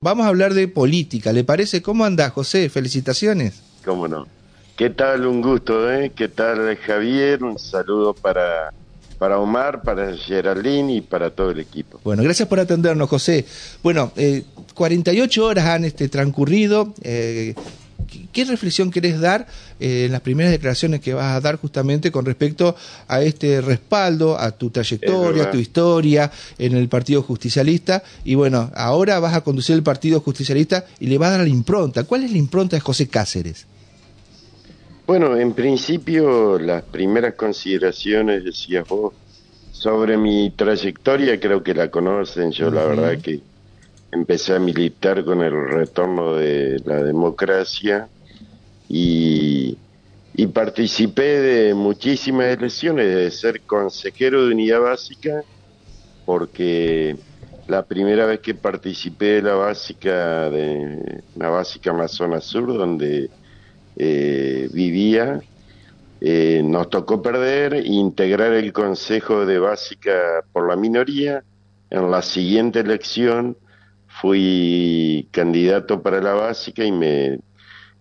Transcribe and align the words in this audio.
Vamos 0.00 0.26
a 0.26 0.28
hablar 0.28 0.54
de 0.54 0.68
política, 0.68 1.32
¿le 1.32 1.42
parece? 1.42 1.82
¿Cómo 1.82 2.04
anda, 2.04 2.30
José? 2.30 2.68
Felicitaciones. 2.68 3.60
¿Cómo 3.84 4.06
no? 4.06 4.28
¿Qué 4.76 4.90
tal? 4.90 5.26
Un 5.26 5.42
gusto, 5.42 5.92
¿eh? 5.92 6.12
¿Qué 6.14 6.28
tal, 6.28 6.76
Javier? 6.76 7.42
Un 7.42 7.58
saludo 7.58 8.14
para, 8.14 8.72
para 9.18 9.40
Omar, 9.40 9.82
para 9.82 10.16
Geraldine 10.16 10.94
y 10.94 11.00
para 11.00 11.30
todo 11.30 11.50
el 11.50 11.58
equipo. 11.58 11.98
Bueno, 12.04 12.22
gracias 12.22 12.46
por 12.46 12.60
atendernos, 12.60 13.08
José. 13.08 13.44
Bueno, 13.82 14.12
eh, 14.14 14.44
48 14.74 15.44
horas 15.44 15.64
han 15.64 15.84
este, 15.84 16.08
transcurrido. 16.08 16.94
Eh, 17.02 17.56
¿Qué 18.32 18.44
reflexión 18.44 18.90
querés 18.90 19.20
dar 19.20 19.46
eh, 19.80 20.04
en 20.06 20.12
las 20.12 20.20
primeras 20.20 20.52
declaraciones 20.52 21.00
que 21.00 21.14
vas 21.14 21.36
a 21.36 21.40
dar 21.40 21.56
justamente 21.56 22.10
con 22.10 22.24
respecto 22.24 22.74
a 23.06 23.22
este 23.22 23.60
respaldo, 23.60 24.38
a 24.38 24.50
tu 24.52 24.70
trayectoria, 24.70 25.44
a 25.44 25.50
tu 25.50 25.58
historia 25.58 26.30
en 26.58 26.76
el 26.76 26.88
Partido 26.88 27.22
Justicialista? 27.22 28.02
Y 28.24 28.34
bueno, 28.34 28.70
ahora 28.74 29.20
vas 29.20 29.34
a 29.34 29.42
conducir 29.42 29.74
el 29.74 29.82
Partido 29.82 30.20
Justicialista 30.20 30.84
y 31.00 31.06
le 31.06 31.18
vas 31.18 31.28
a 31.28 31.38
dar 31.38 31.40
la 31.40 31.48
impronta. 31.48 32.04
¿Cuál 32.04 32.24
es 32.24 32.32
la 32.32 32.38
impronta 32.38 32.76
de 32.76 32.80
José 32.80 33.08
Cáceres? 33.08 33.66
Bueno, 35.06 35.36
en 35.36 35.54
principio 35.54 36.58
las 36.58 36.82
primeras 36.82 37.34
consideraciones, 37.34 38.44
decías 38.44 38.86
vos, 38.86 39.14
sobre 39.72 40.18
mi 40.18 40.50
trayectoria 40.50 41.40
creo 41.40 41.62
que 41.62 41.72
la 41.72 41.90
conocen. 41.90 42.50
Yo 42.50 42.70
la 42.70 42.84
verdad 42.84 43.18
que 43.18 43.40
empecé 44.12 44.54
a 44.54 44.58
militar 44.58 45.24
con 45.24 45.42
el 45.42 45.68
retorno 45.68 46.34
de 46.34 46.80
la 46.84 47.02
democracia 47.02 48.08
y, 48.88 49.76
participé 50.52 51.40
de 51.40 51.74
muchísimas 51.74 52.46
elecciones, 52.46 53.14
de 53.14 53.30
ser 53.30 53.60
consejero 53.62 54.46
de 54.46 54.54
unidad 54.54 54.80
básica, 54.80 55.42
porque 56.24 57.16
la 57.66 57.84
primera 57.84 58.24
vez 58.24 58.40
que 58.40 58.54
participé 58.54 59.26
de 59.26 59.42
la 59.42 59.54
básica, 59.54 60.48
de 60.48 61.22
la 61.36 61.50
básica 61.50 62.08
zona 62.08 62.40
sur, 62.40 62.66
donde 62.72 63.30
eh, 63.96 64.68
vivía, 64.72 65.40
eh, 66.20 66.62
nos 66.64 66.88
tocó 66.88 67.20
perder, 67.20 67.84
integrar 67.86 68.52
el 68.52 68.72
consejo 68.72 69.44
de 69.44 69.58
básica 69.58 70.44
por 70.52 70.68
la 70.68 70.76
minoría. 70.76 71.42
En 71.90 72.10
la 72.10 72.22
siguiente 72.22 72.80
elección 72.80 73.56
fui 74.20 75.28
candidato 75.30 76.02
para 76.02 76.20
la 76.20 76.34
básica 76.34 76.84
y 76.84 76.92
me, 76.92 77.38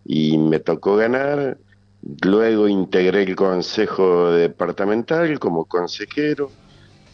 y 0.05 0.37
me 0.37 0.59
tocó 0.59 0.95
ganar. 0.95 1.57
Luego 2.23 2.67
integré 2.67 3.23
el 3.23 3.35
consejo 3.35 4.31
departamental 4.31 5.39
como 5.39 5.65
consejero. 5.65 6.51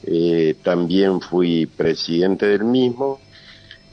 Eh, 0.05 0.55
también 0.63 1.21
fui 1.21 1.65
presidente 1.65 2.45
del 2.45 2.63
mismo. 2.63 3.19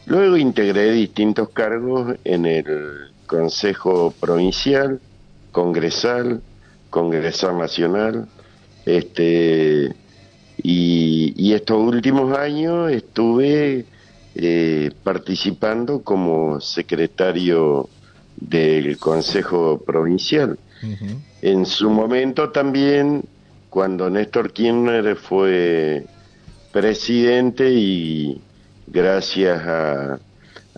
Luego 0.06 0.36
integré 0.36 0.92
distintos 0.92 1.50
cargos 1.50 2.16
en 2.24 2.46
el 2.46 3.12
consejo 3.26 4.12
provincial, 4.20 5.00
congresal, 5.52 6.40
congresal 6.90 7.58
nacional. 7.58 8.28
Este, 8.86 9.94
y, 10.62 11.34
y 11.36 11.52
estos 11.54 11.78
últimos 11.78 12.36
años 12.36 12.90
estuve 12.90 13.86
eh, 14.34 14.90
participando 15.02 16.02
como 16.02 16.60
secretario 16.60 17.88
del 18.36 18.98
Consejo 18.98 19.82
Provincial. 19.84 20.58
En 21.42 21.66
su 21.66 21.90
momento 21.90 22.50
también, 22.50 23.24
cuando 23.68 24.08
Néstor 24.08 24.52
Kirchner 24.52 25.14
fue 25.16 26.06
presidente 26.72 27.70
y 27.70 28.40
gracias 28.86 29.60
a, 29.66 30.18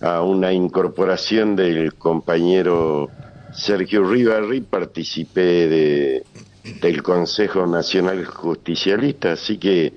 a 0.01 0.21
una 0.23 0.51
incorporación 0.51 1.55
del 1.55 1.93
compañero 1.93 3.09
Sergio 3.53 4.09
Rivarri, 4.09 4.61
participé 4.61 5.67
de, 5.69 6.23
del 6.81 7.03
Consejo 7.03 7.67
Nacional 7.67 8.25
Justicialista, 8.25 9.33
así 9.33 9.57
que 9.57 9.93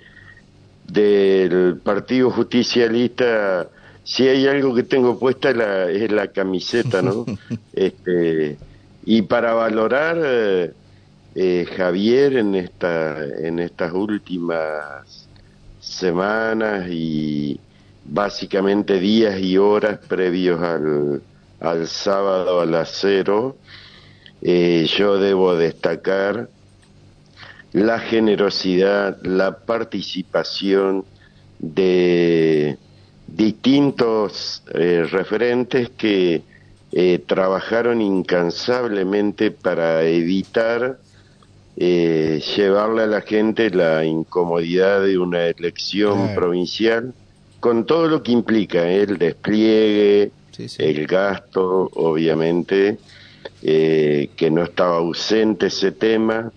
del 0.89 1.79
Partido 1.83 2.31
Justicialista, 2.31 3.69
si 4.05 4.29
hay 4.29 4.47
algo 4.47 4.75
que 4.75 4.85
tengo 4.85 5.19
puesta 5.19 5.51
es 5.51 5.57
la, 5.57 5.91
es 5.91 6.13
la 6.13 6.29
camiseta, 6.29 7.03
¿no? 7.03 7.27
este, 7.73 8.57
y 9.05 9.23
para 9.23 9.55
valorar 9.55 10.19
eh, 11.35 11.67
Javier 11.77 12.37
en 12.37 12.55
esta 12.55 13.23
en 13.25 13.59
estas 13.59 13.93
últimas 13.93 15.29
semanas 15.81 16.87
y 16.89 17.61
básicamente 18.05 18.99
días 18.99 19.39
y 19.41 19.59
horas 19.59 19.99
previos 20.09 20.61
al, 20.63 21.23
al 21.61 21.87
sábado 21.87 22.61
a 22.61 22.67
las 22.67 22.91
cero, 23.01 23.57
eh, 24.43 24.87
yo 24.97 25.19
debo 25.19 25.57
destacar 25.57 26.49
la 27.77 27.99
generosidad, 27.99 29.19
la 29.23 29.59
participación 29.59 31.05
de 31.59 32.79
distintos 33.27 34.63
eh, 34.73 35.07
referentes 35.11 35.91
que 35.91 36.41
eh, 36.93 37.19
trabajaron 37.27 38.01
incansablemente 38.01 39.51
para 39.51 40.05
evitar 40.05 40.99
eh, 41.77 42.43
llevarle 42.57 43.03
a 43.03 43.07
la 43.09 43.21
gente 43.21 43.69
la 43.69 44.07
incomodidad 44.07 45.03
de 45.03 45.19
una 45.19 45.45
elección 45.45 46.35
provincial, 46.35 47.13
con 47.61 47.85
todo 47.85 48.09
lo 48.09 48.23
que 48.23 48.33
implica 48.33 48.89
el 48.89 49.19
despliegue, 49.19 50.31
el 50.79 51.07
gasto, 51.07 51.91
obviamente, 51.93 52.97
que 53.61 54.51
no 54.51 54.63
estaba 54.63 54.97
ausente 54.97 55.67
ese 55.67 55.93
tema, 55.93 56.51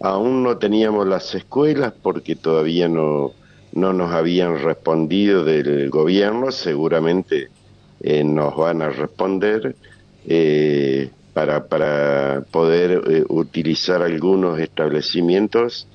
Aún 0.00 0.42
no 0.42 0.58
teníamos 0.58 1.06
las 1.06 1.34
escuelas 1.34 1.92
porque 2.02 2.36
todavía 2.36 2.88
no, 2.88 3.32
no 3.74 3.92
nos 3.92 4.12
habían 4.12 4.58
respondido 4.62 5.44
del 5.44 5.90
gobierno, 5.90 6.52
seguramente 6.52 7.48
eh, 8.00 8.22
nos 8.22 8.56
van 8.56 8.82
a 8.82 8.90
responder 8.90 9.74
eh, 10.26 11.10
para, 11.32 11.66
para 11.66 12.44
poder 12.50 13.02
eh, 13.10 13.24
utilizar 13.28 14.02
algunos 14.02 14.58
establecimientos, 14.60 15.88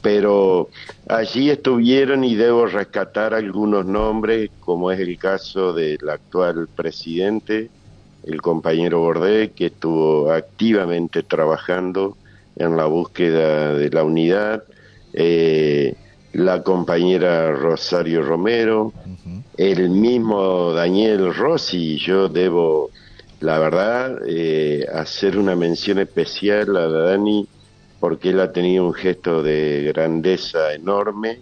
pero 0.00 0.70
allí 1.06 1.50
estuvieron 1.50 2.24
y 2.24 2.36
debo 2.36 2.64
rescatar 2.64 3.34
algunos 3.34 3.84
nombres, 3.84 4.50
como 4.60 4.90
es 4.90 4.98
el 4.98 5.18
caso 5.18 5.74
del 5.74 6.08
actual 6.08 6.68
presidente, 6.74 7.68
el 8.24 8.40
compañero 8.40 9.00
Bordé, 9.00 9.50
que 9.50 9.66
estuvo 9.66 10.32
activamente 10.32 11.22
trabajando 11.22 12.16
en 12.56 12.76
la 12.76 12.86
búsqueda 12.86 13.74
de 13.74 13.90
la 13.90 14.04
unidad, 14.04 14.64
eh, 15.12 15.94
la 16.32 16.62
compañera 16.62 17.52
Rosario 17.52 18.22
Romero, 18.22 18.92
el 19.56 19.90
mismo 19.90 20.72
Daniel 20.72 21.34
Rossi, 21.34 21.98
yo 21.98 22.28
debo, 22.28 22.90
la 23.40 23.58
verdad, 23.58 24.18
eh, 24.26 24.86
hacer 24.94 25.36
una 25.36 25.54
mención 25.54 25.98
especial 25.98 26.76
a 26.76 26.88
Dani 26.88 27.46
porque 28.00 28.30
él 28.30 28.40
ha 28.40 28.50
tenido 28.52 28.86
un 28.86 28.94
gesto 28.94 29.42
de 29.42 29.92
grandeza 29.94 30.72
enorme. 30.72 31.38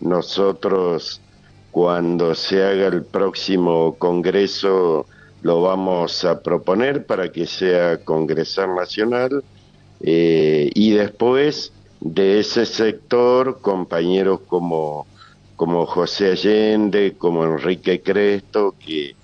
Nosotros, 0.00 1.22
cuando 1.70 2.34
se 2.34 2.62
haga 2.62 2.88
el 2.88 3.02
próximo 3.02 3.94
Congreso, 3.96 5.06
lo 5.40 5.62
vamos 5.62 6.24
a 6.24 6.42
proponer 6.42 7.06
para 7.06 7.30
que 7.30 7.46
sea 7.46 7.98
Congresal 8.04 8.74
Nacional 8.74 9.42
eh, 10.00 10.70
y 10.74 10.92
después 10.92 11.72
de 12.00 12.40
ese 12.40 12.66
sector, 12.66 13.60
compañeros 13.60 14.40
como, 14.46 15.06
como 15.56 15.86
José 15.86 16.32
Allende, 16.32 17.14
como 17.16 17.44
Enrique 17.44 18.02
Cresto, 18.02 18.74
que, 18.78 19.16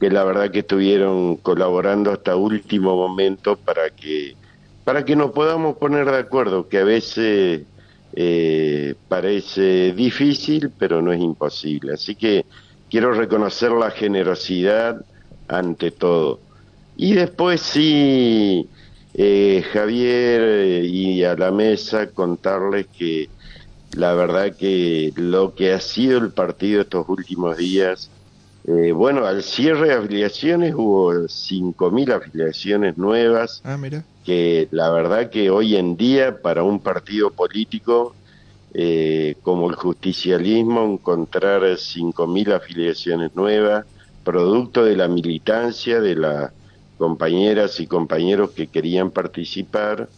que 0.00 0.10
la 0.10 0.24
verdad 0.24 0.50
que 0.50 0.60
estuvieron 0.60 1.36
colaborando 1.36 2.12
hasta 2.12 2.36
último 2.36 2.96
momento 2.96 3.56
para 3.56 3.90
que, 3.90 4.36
para 4.84 5.04
que 5.04 5.16
nos 5.16 5.32
podamos 5.32 5.76
poner 5.76 6.06
de 6.10 6.18
acuerdo, 6.18 6.68
que 6.68 6.78
a 6.78 6.84
veces 6.84 7.62
eh, 8.14 8.94
parece 9.08 9.92
difícil, 9.92 10.70
pero 10.78 11.02
no 11.02 11.12
es 11.12 11.20
imposible. 11.20 11.94
Así 11.94 12.14
que 12.14 12.46
quiero 12.88 13.12
reconocer 13.12 13.72
la 13.72 13.90
generosidad 13.90 15.04
ante 15.48 15.90
todo. 15.90 16.38
Y 16.96 17.14
después 17.14 17.60
sí 17.60 18.68
eh, 19.16 19.64
Javier 19.72 20.40
eh, 20.42 20.86
y 20.86 21.22
a 21.22 21.36
la 21.36 21.52
mesa 21.52 22.08
contarles 22.08 22.86
que 22.88 23.28
la 23.92 24.12
verdad 24.14 24.56
que 24.56 25.12
lo 25.14 25.54
que 25.54 25.72
ha 25.72 25.80
sido 25.80 26.18
el 26.18 26.32
partido 26.32 26.80
estos 26.80 27.08
últimos 27.08 27.56
días, 27.56 28.10
eh, 28.66 28.90
bueno, 28.90 29.24
al 29.24 29.44
cierre 29.44 29.88
de 29.88 29.94
afiliaciones 29.94 30.74
hubo 30.74 31.12
5.000 31.12 32.12
afiliaciones 32.12 32.98
nuevas, 32.98 33.60
ah, 33.62 33.78
que 34.24 34.66
la 34.72 34.90
verdad 34.90 35.30
que 35.30 35.48
hoy 35.48 35.76
en 35.76 35.96
día 35.96 36.42
para 36.42 36.64
un 36.64 36.80
partido 36.80 37.30
político 37.30 38.16
como 39.42 39.70
el 39.70 39.76
justicialismo 39.76 40.84
encontrar 40.84 41.62
5.000 41.62 42.54
afiliaciones 42.54 43.36
nuevas, 43.36 43.86
producto 44.24 44.84
de 44.84 44.96
la 44.96 45.06
militancia 45.06 46.00
de 46.00 46.16
las 46.16 46.50
compañeras 46.98 47.80
y 47.80 47.86
compañeros 47.86 48.50
que 48.50 48.66
querían 48.66 49.10
participar 49.10 50.08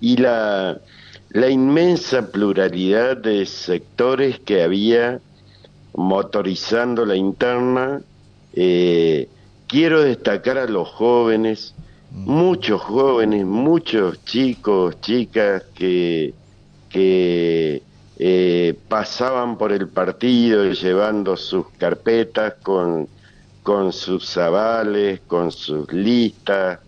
y 0.00 0.16
la, 0.16 0.80
la 1.30 1.48
inmensa 1.48 2.30
pluralidad 2.30 3.16
de 3.16 3.46
sectores 3.46 4.40
que 4.40 4.62
había 4.62 5.20
motorizando 5.94 7.04
la 7.04 7.16
interna. 7.16 8.00
Eh, 8.54 9.28
quiero 9.66 10.02
destacar 10.02 10.58
a 10.58 10.66
los 10.66 10.88
jóvenes, 10.88 11.74
muchos 12.10 12.80
jóvenes, 12.80 13.44
muchos 13.44 14.24
chicos, 14.24 15.00
chicas 15.00 15.62
que, 15.74 16.34
que 16.88 17.82
eh, 18.18 18.74
pasaban 18.88 19.56
por 19.56 19.72
el 19.72 19.88
partido 19.88 20.64
llevando 20.72 21.36
sus 21.36 21.68
carpetas 21.78 22.54
con, 22.62 23.08
con 23.62 23.92
sus 23.92 24.36
avales, 24.36 25.20
con 25.26 25.52
sus 25.52 25.92
listas 25.92 26.78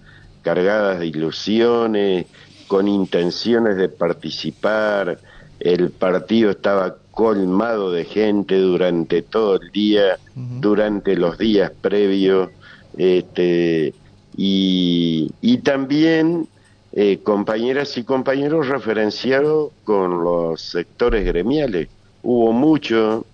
cargadas 0.43 0.99
de 0.99 1.07
ilusiones, 1.07 2.27
con 2.67 2.89
intenciones 2.89 3.77
de 3.77 3.89
participar. 3.89 5.19
El 5.61 5.91
partido 5.91 6.51
estaba 6.51 6.97
colmado 7.13 7.93
de 7.93 8.05
gente 8.05 8.59
durante 8.59 9.23
todo 9.23 9.61
el 9.61 9.71
día, 9.71 10.19
durante 10.35 11.15
los 11.15 11.39
días 11.39 11.71
previos, 11.81 12.51
este, 12.97 13.95
y, 14.37 15.31
y 15.41 15.59
también 15.59 16.49
eh, 16.95 17.21
compañeras 17.23 17.97
y 17.97 18.05
compañeros 18.05 18.69
referenciados 18.69 19.73
con 19.85 20.25
los 20.25 20.61
sectores 20.61 21.25
gremiales. 21.25 21.89
Hubo 22.23 22.53
mucho 22.53 23.25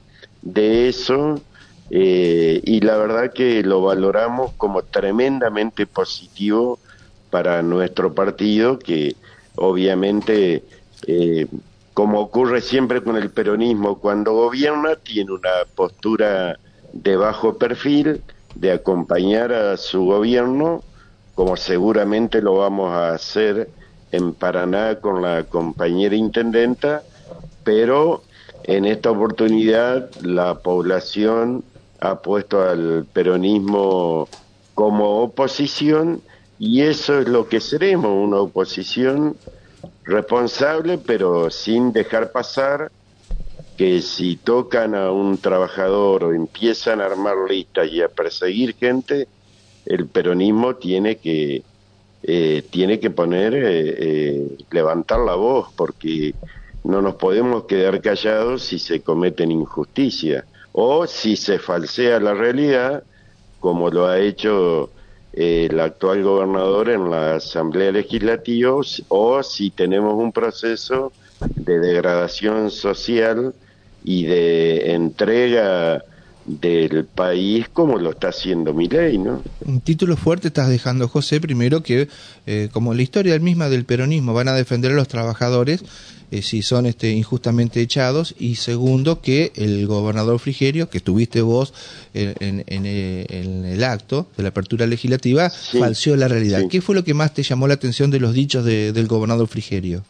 de 0.43 0.88
eso 0.88 1.41
eh, 1.90 2.61
y 2.64 2.81
la 2.81 2.96
verdad 2.99 3.32
que 3.32 3.62
lo 3.62 3.82
valoramos 3.82 4.52
como 4.56 4.82
tremendamente 4.82 5.87
positivo 5.87 6.79
para 7.31 7.62
nuestro 7.62 8.14
partido 8.14 8.79
que 8.79 9.17
obviamente 9.56 10.62
eh, 11.06 11.46
como 11.99 12.20
ocurre 12.20 12.61
siempre 12.61 13.02
con 13.02 13.17
el 13.17 13.31
peronismo, 13.31 13.99
cuando 13.99 14.32
gobierna 14.32 14.94
tiene 14.94 15.32
una 15.32 15.50
postura 15.75 16.56
de 16.93 17.17
bajo 17.17 17.58
perfil, 17.58 18.23
de 18.55 18.70
acompañar 18.70 19.52
a 19.52 19.76
su 19.76 20.05
gobierno, 20.05 20.84
como 21.34 21.56
seguramente 21.56 22.41
lo 22.41 22.58
vamos 22.58 22.93
a 22.93 23.14
hacer 23.14 23.69
en 24.12 24.32
Paraná 24.32 25.00
con 25.00 25.23
la 25.23 25.43
compañera 25.43 26.14
intendenta, 26.14 27.02
pero 27.64 28.23
en 28.62 28.84
esta 28.84 29.11
oportunidad 29.11 30.08
la 30.23 30.55
población 30.55 31.64
ha 32.00 32.17
puesto 32.21 32.62
al 32.62 33.06
peronismo 33.12 34.29
como 34.75 35.23
oposición 35.23 36.21
y 36.59 36.83
eso 36.83 37.21
es 37.21 37.29
lo 37.29 37.49
que 37.49 37.61
seremos, 37.61 38.11
una 38.11 38.39
oposición 38.39 39.37
responsable, 40.05 40.99
pero 40.99 41.50
sin 41.50 41.93
dejar 41.93 42.33
pasar 42.33 42.91
que 43.77 44.03
si 44.03 44.37
tocan 44.37 44.95
a 44.95 45.12
un 45.12 45.39
trabajador 45.39 46.25
o 46.25 46.33
empiezan 46.33 47.00
a 47.00 47.06
armar 47.06 47.37
listas 47.49 47.89
y 47.93 48.03
a 48.03 48.09
perseguir 48.09 48.75
gente, 48.75 49.29
el 49.87 50.06
peronismo 50.06 50.75
tiene 50.77 51.17
que 51.17 51.62
eh, 52.25 52.65
tiene 52.71 52.99
que 52.99 53.11
poner 53.11 53.55
eh, 53.55 53.61
eh, 53.65 54.56
levantar 54.73 55.21
la 55.21 55.37
voz 55.37 55.69
porque 55.77 56.35
no 56.83 57.01
nos 57.01 57.15
podemos 57.15 57.65
quedar 57.65 58.01
callados 58.01 58.65
si 58.65 58.81
se 58.81 59.01
cometen 59.01 59.53
injusticias 59.53 60.44
o 60.81 61.09
si 61.09 61.35
se 61.35 61.59
falsea 61.59 62.21
la 62.21 62.35
realidad 62.35 63.03
como 63.59 63.91
lo 63.91 64.07
ha 64.07 64.21
hecho 64.21 64.93
el 65.33 65.81
actual 65.81 66.23
gobernador 66.23 66.89
en 66.89 67.11
la 67.11 67.35
Asamblea 67.35 67.91
Legislativa 67.91 68.77
o 69.09 69.43
si 69.43 69.73
tenemos 69.73 70.15
un 70.15 70.31
proceso 70.31 71.13
de 71.57 71.81
degradación 71.81 72.71
social 72.71 73.57
y 74.05 74.27
de 74.27 74.93
entrega 74.95 76.05
del 76.49 77.05
país 77.05 77.67
como 77.73 77.99
lo 77.99 78.11
está 78.11 78.29
haciendo 78.29 78.73
mi 78.73 78.89
ley, 78.89 79.19
¿no? 79.19 79.43
Un 79.65 79.81
título 79.81 80.17
fuerte 80.17 80.49
estás 80.49 80.69
dejando, 80.69 81.09
José, 81.09 81.41
primero 81.41 81.83
que, 81.83 82.09
eh, 82.47 82.69
como 82.73 82.95
la 82.95 83.03
historia 83.03 83.39
misma 83.39 83.69
del 83.69 83.85
peronismo, 83.85 84.33
van 84.33 84.49
a 84.49 84.55
defender 84.55 84.93
a 84.93 84.95
los 84.95 85.09
trabajadores 85.09 85.85
eh, 86.31 86.43
si 86.43 86.61
son 86.61 86.85
este, 86.85 87.11
injustamente 87.11 87.81
echados, 87.81 88.35
y 88.39 88.56
segundo 88.56 89.23
que 89.23 89.53
el 89.56 89.87
gobernador 89.87 90.39
Frigerio, 90.39 90.91
que 90.91 90.99
estuviste 90.99 91.41
vos 91.41 91.73
en, 92.12 92.65
en, 92.67 93.65
el 93.65 93.85
acto 93.85 94.27
de 94.37 94.43
la 94.43 94.51
apertura 94.51 94.87
legislativa, 94.87 95.49
falseó 95.49 96.17
la 96.17 96.29
realidad. 96.29 96.65
¿Qué 96.69 96.83
fue 96.83 96.94
lo 96.94 97.05
que 97.05 97.15
más 97.15 97.33
te 97.33 97.43
llamó 97.43 97.67
la 97.67 97.75
atención 97.75 98.11
de 98.11 98.21
los 98.21 98.35
dichos 98.35 98.65
del 98.65 99.06
gobernador 99.06 99.49
Frigerio? 99.49 100.03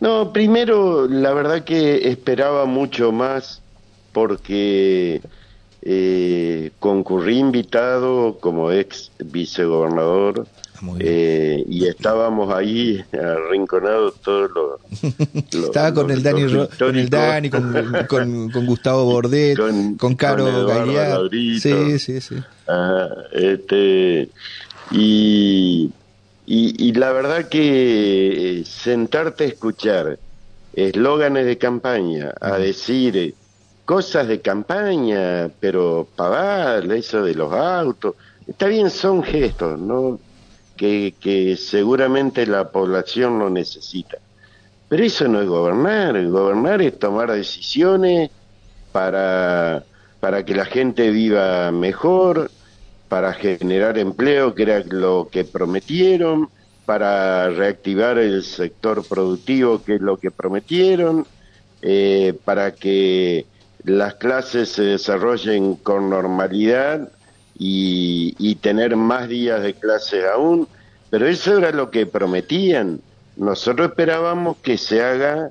No, 0.00 0.32
primero, 0.32 1.06
la 1.06 1.32
verdad 1.32 1.64
que 1.64 2.08
esperaba 2.08 2.64
mucho 2.64 3.12
más 3.12 3.60
porque 4.14 5.20
eh, 5.82 6.70
concurrí 6.78 7.38
invitado 7.38 8.38
como 8.40 8.72
ex 8.72 9.10
vicegobernador 9.18 10.46
ah, 10.80 10.96
eh, 11.00 11.62
y 11.68 11.86
estábamos 11.86 12.54
ahí 12.54 13.04
arrinconados 13.12 14.14
todos 14.22 14.50
los, 14.54 14.80
estaba 15.66 15.92
con, 15.92 16.10
el 16.10 16.22
Dani, 16.22 16.46
con 16.78 16.96
el 16.96 17.10
Dani 17.10 17.50
con, 17.50 17.74
con, 18.08 18.66
Gustavo 18.66 19.04
Bordet 19.04 19.58
con, 19.98 20.14
Caro 20.14 20.66
Galear 20.66 21.28
sí 21.30 21.98
sí 21.98 22.20
sí. 22.22 22.36
Este 23.32 24.30
y, 24.90 25.90
y, 26.46 26.88
y 26.88 26.92
la 26.92 27.12
verdad 27.12 27.48
que 27.48 28.62
sentarte 28.64 29.44
a 29.44 29.48
escuchar 29.48 30.18
eslóganes 30.72 31.44
de 31.44 31.58
campaña 31.58 32.32
a 32.40 32.58
decir 32.58 33.34
cosas 33.84 34.28
de 34.28 34.40
campaña, 34.40 35.50
pero 35.60 36.06
pagar 36.16 36.90
eso 36.92 37.22
de 37.22 37.34
los 37.34 37.52
autos, 37.52 38.14
está 38.46 38.66
bien, 38.66 38.90
son 38.90 39.22
gestos, 39.22 39.78
¿no? 39.78 40.18
Que, 40.76 41.14
que 41.20 41.56
seguramente 41.56 42.46
la 42.46 42.70
población 42.70 43.38
lo 43.38 43.50
necesita. 43.50 44.18
Pero 44.88 45.04
eso 45.04 45.28
no 45.28 45.40
es 45.40 45.48
gobernar, 45.48 46.24
gobernar 46.26 46.82
es 46.82 46.98
tomar 46.98 47.30
decisiones 47.30 48.30
para, 48.92 49.84
para 50.20 50.44
que 50.44 50.54
la 50.54 50.64
gente 50.64 51.10
viva 51.10 51.70
mejor, 51.70 52.50
para 53.08 53.32
generar 53.32 53.98
empleo, 53.98 54.54
que 54.54 54.62
era 54.62 54.82
lo 54.88 55.28
que 55.30 55.44
prometieron, 55.44 56.48
para 56.86 57.48
reactivar 57.50 58.18
el 58.18 58.42
sector 58.42 59.06
productivo, 59.06 59.82
que 59.82 59.96
es 59.96 60.00
lo 60.00 60.16
que 60.16 60.30
prometieron, 60.30 61.26
eh, 61.82 62.34
para 62.44 62.74
que 62.74 63.46
las 63.84 64.14
clases 64.14 64.70
se 64.70 64.82
desarrollen 64.82 65.76
con 65.76 66.08
normalidad 66.08 67.10
y, 67.56 68.54
tener 68.56 68.96
más 68.96 69.28
días 69.28 69.62
de 69.62 69.74
clase 69.74 70.26
aún, 70.26 70.66
pero 71.10 71.26
eso 71.26 71.58
era 71.58 71.70
lo 71.70 71.90
que 71.90 72.06
prometían. 72.06 73.00
Nosotros 73.36 73.90
esperábamos 73.90 74.56
que 74.58 74.78
se 74.78 75.02
haga 75.02 75.50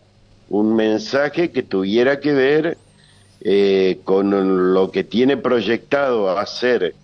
un 0.49 0.75
mensaje 0.75 1.51
que 1.51 1.61
tuviera 1.61 2.19
que 2.19 2.33
ver 2.33 2.77
eh, 3.41 3.99
con 4.03 4.73
lo 4.73 4.89
que 4.91 5.03
tiene 5.03 5.37
proyectado 5.37 6.37
hacer. 6.37 6.95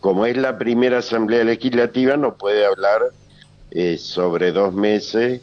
Como 0.00 0.26
es 0.26 0.36
la 0.36 0.58
primera 0.58 0.98
asamblea 0.98 1.44
legislativa, 1.44 2.16
no 2.16 2.34
puede 2.34 2.66
hablar 2.66 3.02
eh, 3.70 3.98
sobre 3.98 4.52
dos 4.52 4.74
meses 4.74 5.42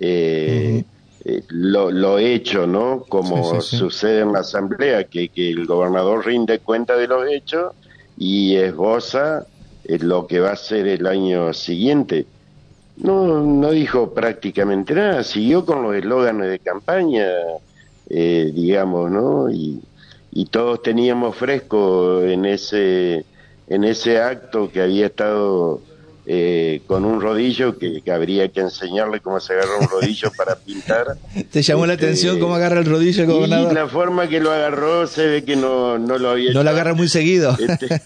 eh, 0.00 0.84
eh, 1.24 1.42
lo, 1.48 1.90
lo, 1.90 2.18
hecho, 2.18 2.66
¿no? 2.66 3.04
Como 3.08 3.60
sucede 3.62 4.20
en 4.20 4.32
la 4.32 4.40
Asamblea, 4.40 5.04
que, 5.04 5.30
que, 5.30 5.50
el 5.50 5.64
gobernador 5.64 6.26
rinde 6.26 6.58
cuenta 6.58 6.96
de 6.96 7.08
los 7.08 7.26
hechos 7.26 7.72
y 8.18 8.56
esboza 8.56 9.46
eh, 9.84 9.98
lo 10.00 10.26
que 10.26 10.40
va 10.40 10.52
a 10.52 10.56
ser 10.56 10.86
el 10.86 11.06
año 11.06 11.54
siguiente. 11.54 12.26
No, 12.98 13.40
no 13.40 13.70
dijo 13.70 14.12
prácticamente 14.12 14.94
nada, 14.94 15.24
siguió 15.24 15.64
con 15.64 15.82
los 15.82 15.96
eslóganes 15.96 16.50
de 16.50 16.58
campaña, 16.58 17.26
eh, 18.10 18.52
digamos, 18.54 19.10
¿no? 19.10 19.50
Y, 19.50 19.80
y 20.30 20.46
todos 20.46 20.82
teníamos 20.82 21.36
fresco 21.36 22.22
en 22.22 22.44
ese, 22.44 23.24
en 23.68 23.84
ese 23.84 24.20
acto 24.20 24.70
que 24.70 24.82
había 24.82 25.06
estado 25.06 25.80
eh, 26.26 26.80
con 26.86 27.04
un 27.04 27.20
rodillo 27.20 27.76
que, 27.76 28.02
habría 28.10 28.48
que 28.48 28.60
enseñarle 28.60 29.20
cómo 29.20 29.40
se 29.40 29.52
agarra 29.52 29.78
un 29.80 29.88
rodillo 29.88 30.30
para 30.36 30.56
pintar. 30.56 31.18
¿Te 31.50 31.62
llamó 31.62 31.86
la 31.86 31.94
este, 31.94 32.06
atención 32.06 32.40
cómo 32.40 32.54
agarra 32.54 32.80
el 32.80 32.86
rodillo 32.86 33.24
el 33.24 33.30
gobernador? 33.30 33.72
Y 33.72 33.74
la 33.74 33.88
forma 33.88 34.28
que 34.28 34.40
lo 34.40 34.50
agarró 34.50 35.06
se 35.06 35.26
ve 35.26 35.44
que 35.44 35.56
no, 35.56 35.98
no 35.98 36.18
lo 36.18 36.30
había 36.30 36.50
hecho. 36.50 36.58
No 36.58 36.64
lo 36.64 36.70
agarra 36.70 36.94
muy 36.94 37.08
seguido. 37.08 37.56
Este, 37.58 38.00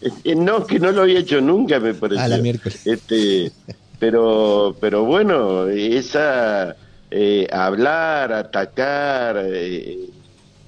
eh, 0.24 0.34
no, 0.34 0.66
que 0.66 0.78
no 0.78 0.92
lo 0.92 1.02
había 1.02 1.18
hecho 1.18 1.40
nunca, 1.40 1.78
me 1.78 1.94
parece. 1.94 2.22
A 2.22 2.28
la 2.28 2.38
miércoles. 2.38 2.86
Este, 2.86 3.52
pero, 3.98 4.74
pero 4.80 5.04
bueno, 5.04 5.66
esa 5.66 6.74
eh, 7.10 7.46
hablar, 7.52 8.32
atacar, 8.32 9.44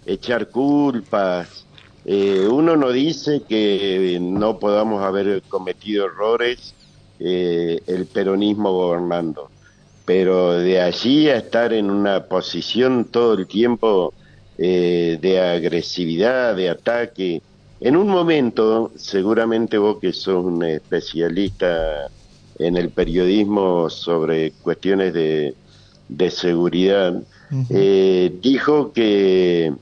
echar 0.06 0.48
culpas, 0.48 1.64
eh, 2.04 2.46
uno 2.50 2.76
no 2.76 2.90
dice 2.92 3.42
que 3.48 4.18
no 4.20 4.58
podamos 4.58 5.02
haber 5.04 5.42
cometido 5.42 6.06
errores 6.06 6.74
eh, 7.20 7.80
el 7.86 8.06
peronismo 8.06 8.72
gobernando, 8.72 9.50
pero 10.04 10.52
de 10.52 10.80
allí 10.80 11.28
a 11.28 11.36
estar 11.36 11.72
en 11.72 11.90
una 11.90 12.24
posición 12.24 13.04
todo 13.04 13.34
el 13.34 13.46
tiempo 13.46 14.14
eh, 14.58 15.18
de 15.20 15.40
agresividad, 15.40 16.56
de 16.56 16.70
ataque, 16.70 17.42
en 17.80 17.96
un 17.96 18.08
momento, 18.08 18.90
seguramente 18.96 19.78
vos 19.78 19.98
que 20.00 20.12
sos 20.12 20.44
un 20.44 20.64
especialista 20.64 22.08
en 22.58 22.76
el 22.76 22.90
periodismo 22.90 23.88
sobre 23.88 24.52
cuestiones 24.62 25.14
de, 25.14 25.54
seguridad, 26.30 27.22
dijo 28.42 28.92
que 28.92 29.72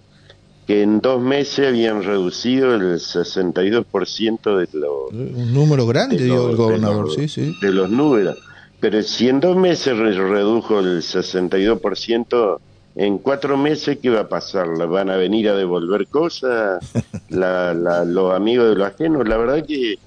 que 0.69 0.83
en 0.83 1.01
dos 1.01 1.19
meses 1.19 1.67
habían 1.67 2.03
reducido 2.03 2.75
el 2.75 2.83
62% 3.01 4.59
de 4.59 4.69
los... 4.79 5.11
Un 5.11 5.55
número 5.55 5.87
grande, 5.87 6.19
dio 6.19 6.51
el 6.51 6.57
gobernador, 6.57 7.11
sí, 7.11 7.27
sí. 7.27 7.57
De 7.63 7.73
los 7.73 7.89
números. 7.89 8.37
Pero 8.79 9.03
si 9.03 9.31
en 9.31 9.41
dos 9.41 9.57
meses 9.57 9.97
redujo 9.97 10.81
el 10.81 10.99
62%, 10.99 12.59
en 12.97 13.17
cuatro 13.17 13.57
meses, 13.57 13.97
¿qué 14.03 14.11
va 14.11 14.21
a 14.21 14.29
pasar? 14.29 14.69
¿Van 14.87 15.09
a 15.09 15.17
venir 15.17 15.49
a 15.49 15.55
devolver 15.55 16.07
cosas 16.07 16.85
la, 17.31 17.73
los 18.05 18.35
amigos 18.35 18.69
de 18.69 18.75
los 18.75 18.89
ajenos? 18.89 19.27
La 19.27 19.39
verdad 19.39 19.65
que, 19.65 19.99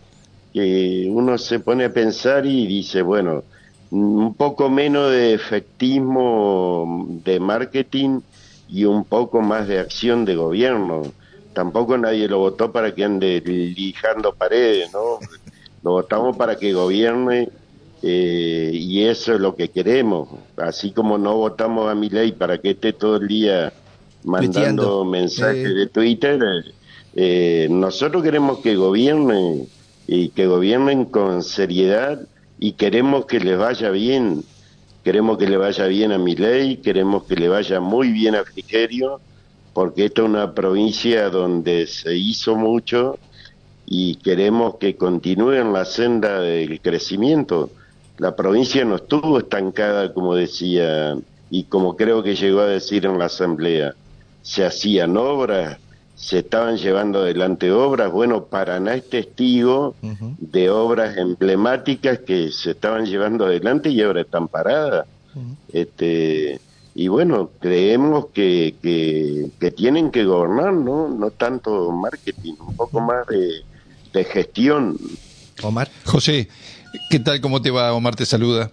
que 0.53 1.07
uno 1.09 1.39
se 1.39 1.59
pone 1.59 1.85
a 1.85 1.91
pensar 1.91 2.45
y 2.45 2.67
dice, 2.67 3.01
bueno, 3.01 3.43
un 3.89 4.35
poco 4.35 4.69
menos 4.69 5.09
de 5.09 5.33
efectismo 5.33 7.07
de 7.25 7.39
marketing 7.39 8.19
y 8.71 8.85
un 8.85 9.03
poco 9.03 9.41
más 9.41 9.67
de 9.67 9.79
acción 9.79 10.23
de 10.25 10.35
gobierno. 10.35 11.01
Tampoco 11.53 11.97
nadie 11.97 12.27
lo 12.29 12.39
votó 12.39 12.71
para 12.71 12.95
que 12.95 13.03
ande 13.03 13.41
lijando 13.45 14.33
paredes, 14.33 14.91
¿no? 14.93 15.19
Lo 15.83 15.91
votamos 15.91 16.37
para 16.37 16.55
que 16.55 16.71
gobierne 16.73 17.49
eh, 18.01 18.71
y 18.73 19.03
eso 19.03 19.35
es 19.35 19.41
lo 19.41 19.55
que 19.55 19.69
queremos. 19.69 20.29
Así 20.55 20.91
como 20.91 21.17
no 21.17 21.35
votamos 21.35 21.91
a 21.91 21.95
mi 21.95 22.09
ley 22.09 22.31
para 22.31 22.59
que 22.59 22.71
esté 22.71 22.93
todo 22.93 23.17
el 23.17 23.27
día 23.27 23.73
mandando 24.23 25.03
mensajes 25.03 25.75
de 25.75 25.87
Twitter, 25.87 26.39
eh, 27.15 27.67
nosotros 27.69 28.23
queremos 28.23 28.59
que 28.59 28.75
gobierne 28.75 29.67
y 30.07 30.29
que 30.29 30.47
gobiernen 30.47 31.05
con 31.05 31.43
seriedad 31.43 32.21
y 32.57 32.73
queremos 32.73 33.25
que 33.25 33.39
les 33.39 33.57
vaya 33.57 33.89
bien 33.89 34.43
Queremos 35.03 35.37
que 35.37 35.47
le 35.47 35.57
vaya 35.57 35.87
bien 35.87 36.11
a 36.11 36.17
ley, 36.17 36.77
queremos 36.77 37.23
que 37.23 37.35
le 37.35 37.49
vaya 37.49 37.79
muy 37.79 38.11
bien 38.11 38.35
a 38.35 38.43
Frigerio, 38.43 39.19
porque 39.73 40.05
esta 40.05 40.21
es 40.21 40.29
una 40.29 40.53
provincia 40.53 41.29
donde 41.29 41.87
se 41.87 42.15
hizo 42.15 42.55
mucho 42.55 43.17
y 43.85 44.15
queremos 44.15 44.75
que 44.75 44.95
continúe 44.95 45.53
en 45.53 45.73
la 45.73 45.85
senda 45.85 46.39
del 46.39 46.79
crecimiento. 46.81 47.71
La 48.19 48.35
provincia 48.35 48.85
no 48.85 48.97
estuvo 48.97 49.39
estancada, 49.39 50.13
como 50.13 50.35
decía, 50.35 51.17
y 51.49 51.63
como 51.63 51.97
creo 51.97 52.21
que 52.21 52.35
llegó 52.35 52.59
a 52.59 52.67
decir 52.67 53.05
en 53.05 53.17
la 53.17 53.25
asamblea. 53.25 53.95
Se 54.43 54.63
hacían 54.63 55.17
obras, 55.17 55.77
se 56.21 56.39
estaban 56.39 56.77
llevando 56.77 57.19
adelante 57.19 57.71
obras. 57.71 58.11
Bueno, 58.11 58.45
Paraná 58.45 58.93
es 58.93 59.09
testigo 59.09 59.95
de 60.37 60.69
obras 60.69 61.17
emblemáticas 61.17 62.19
que 62.19 62.51
se 62.51 62.71
estaban 62.71 63.05
llevando 63.07 63.45
adelante 63.45 63.89
y 63.89 64.01
ahora 64.01 64.21
están 64.21 64.47
paradas. 64.47 65.07
este, 65.73 66.61
y 66.93 67.07
bueno, 67.07 67.49
creemos 67.59 68.27
que, 68.27 68.75
que, 68.81 69.71
tienen 69.71 70.11
que 70.11 70.23
gobernar, 70.23 70.73
¿no? 70.73 71.09
No 71.09 71.31
tanto 71.31 71.91
marketing, 71.91 72.53
un 72.59 72.75
poco 72.75 73.01
más 73.01 73.25
de, 73.25 73.63
de 74.13 74.23
gestión. 74.23 74.97
Omar. 75.63 75.89
José, 76.05 76.49
¿qué 77.09 77.19
tal? 77.19 77.41
¿Cómo 77.41 77.63
te 77.63 77.71
va? 77.71 77.93
Omar 77.93 78.15
te 78.15 78.27
saluda. 78.27 78.69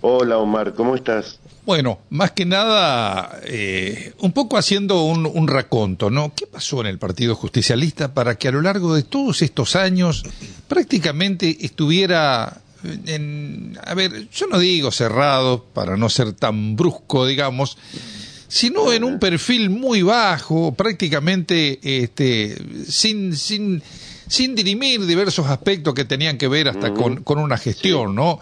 Hola 0.00 0.38
Omar, 0.38 0.74
¿cómo 0.74 0.94
estás? 0.94 1.37
Bueno, 1.68 1.98
más 2.08 2.30
que 2.30 2.46
nada, 2.46 3.40
eh, 3.44 4.14
un 4.20 4.32
poco 4.32 4.56
haciendo 4.56 5.02
un, 5.02 5.46
raconto, 5.48 6.08
¿no? 6.08 6.32
¿Qué 6.34 6.46
pasó 6.46 6.80
en 6.80 6.86
el 6.86 6.98
Partido 6.98 7.34
Justicialista 7.34 8.14
para 8.14 8.36
que 8.38 8.48
a 8.48 8.52
lo 8.52 8.62
largo 8.62 8.94
de 8.94 9.02
todos 9.02 9.42
estos 9.42 9.76
años 9.76 10.22
prácticamente 10.66 11.58
estuviera 11.60 12.62
en, 13.04 13.78
a 13.84 13.92
ver, 13.92 14.30
yo 14.30 14.46
no 14.46 14.58
digo 14.58 14.90
cerrado 14.90 15.62
para 15.74 15.98
no 15.98 16.08
ser 16.08 16.32
tan 16.32 16.74
brusco, 16.74 17.26
digamos, 17.26 17.76
sino 18.48 18.90
en 18.90 19.04
un 19.04 19.18
perfil 19.18 19.68
muy 19.68 20.00
bajo, 20.00 20.72
prácticamente 20.72 21.80
este, 21.82 22.56
sin, 22.88 23.36
sin, 23.36 23.82
sin 24.26 24.54
dirimir 24.54 25.04
diversos 25.04 25.46
aspectos 25.48 25.92
que 25.92 26.06
tenían 26.06 26.38
que 26.38 26.48
ver 26.48 26.68
hasta 26.68 26.94
con, 26.94 27.22
con, 27.24 27.38
una 27.38 27.58
gestión, 27.58 28.14
¿no? 28.14 28.40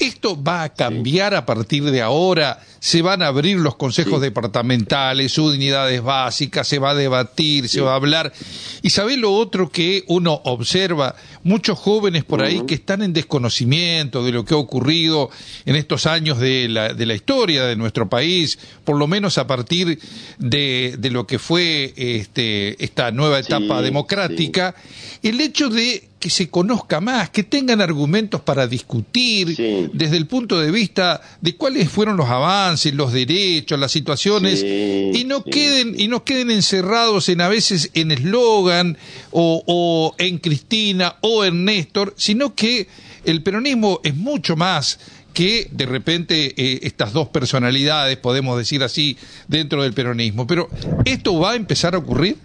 Esto 0.00 0.42
va 0.42 0.62
a 0.62 0.68
cambiar 0.70 1.34
a 1.34 1.44
partir 1.44 1.84
de 1.84 2.00
ahora 2.00 2.58
se 2.80 3.02
van 3.02 3.22
a 3.22 3.26
abrir 3.26 3.58
los 3.58 3.76
consejos 3.76 4.22
departamentales, 4.22 5.36
unidades 5.36 6.02
básicas, 6.02 6.66
se 6.66 6.78
va 6.78 6.90
a 6.90 6.94
debatir, 6.94 7.68
se 7.68 7.82
va 7.82 7.92
a 7.92 7.96
hablar. 7.96 8.32
Y 8.80 8.90
sabe 8.90 9.18
lo 9.18 9.32
otro 9.34 9.70
que 9.70 10.02
uno 10.08 10.40
observa, 10.44 11.14
muchos 11.42 11.78
jóvenes 11.78 12.24
por 12.24 12.42
ahí 12.42 12.62
que 12.66 12.74
están 12.74 13.02
en 13.02 13.12
desconocimiento 13.12 14.24
de 14.24 14.32
lo 14.32 14.46
que 14.46 14.54
ha 14.54 14.56
ocurrido 14.56 15.30
en 15.66 15.76
estos 15.76 16.06
años 16.06 16.38
de 16.38 16.68
la, 16.68 16.94
de 16.94 17.04
la 17.04 17.14
historia 17.14 17.64
de 17.64 17.76
nuestro 17.76 18.08
país, 18.08 18.58
por 18.84 18.96
lo 18.96 19.06
menos 19.06 19.36
a 19.36 19.46
partir 19.46 19.98
de, 20.38 20.96
de 20.98 21.10
lo 21.10 21.26
que 21.26 21.38
fue 21.38 21.92
este, 21.96 22.82
esta 22.82 23.10
nueva 23.10 23.40
etapa 23.40 23.82
democrática, 23.82 24.74
el 25.22 25.38
hecho 25.40 25.68
de 25.68 26.10
que 26.20 26.28
se 26.28 26.50
conozca 26.50 27.00
más, 27.00 27.30
que 27.30 27.42
tengan 27.42 27.80
argumentos 27.80 28.42
para 28.42 28.66
discutir 28.66 29.56
desde 29.94 30.16
el 30.18 30.26
punto 30.26 30.60
de 30.60 30.70
vista 30.70 31.22
de 31.40 31.56
cuáles 31.56 31.88
fueron 31.88 32.18
los 32.18 32.28
avances, 32.28 32.69
los 32.92 33.12
derechos, 33.12 33.78
las 33.78 33.92
situaciones 33.92 34.62
y 34.62 35.24
no 35.24 35.44
queden 35.44 35.98
y 35.98 36.08
no 36.08 36.24
queden 36.24 36.50
encerrados 36.50 37.28
en 37.28 37.40
a 37.40 37.48
veces 37.48 37.90
en 37.94 38.10
eslogan 38.10 38.98
o, 39.30 40.14
en 40.18 40.38
Cristina 40.38 41.16
o 41.20 41.44
en 41.44 41.64
Néstor, 41.64 42.14
sino 42.16 42.54
que 42.54 42.88
el 43.24 43.42
peronismo 43.42 44.00
es 44.02 44.16
mucho 44.16 44.56
más 44.56 44.98
que 45.32 45.68
de 45.70 45.86
repente 45.86 46.54
eh, 46.56 46.80
estas 46.82 47.12
dos 47.12 47.28
personalidades, 47.28 48.16
podemos 48.16 48.58
decir 48.58 48.82
así, 48.82 49.16
dentro 49.46 49.82
del 49.82 49.92
peronismo. 49.92 50.46
Pero 50.46 50.68
¿esto 51.04 51.38
va 51.38 51.52
a 51.52 51.56
empezar 51.56 51.94
a 51.94 51.98
ocurrir? 51.98 52.36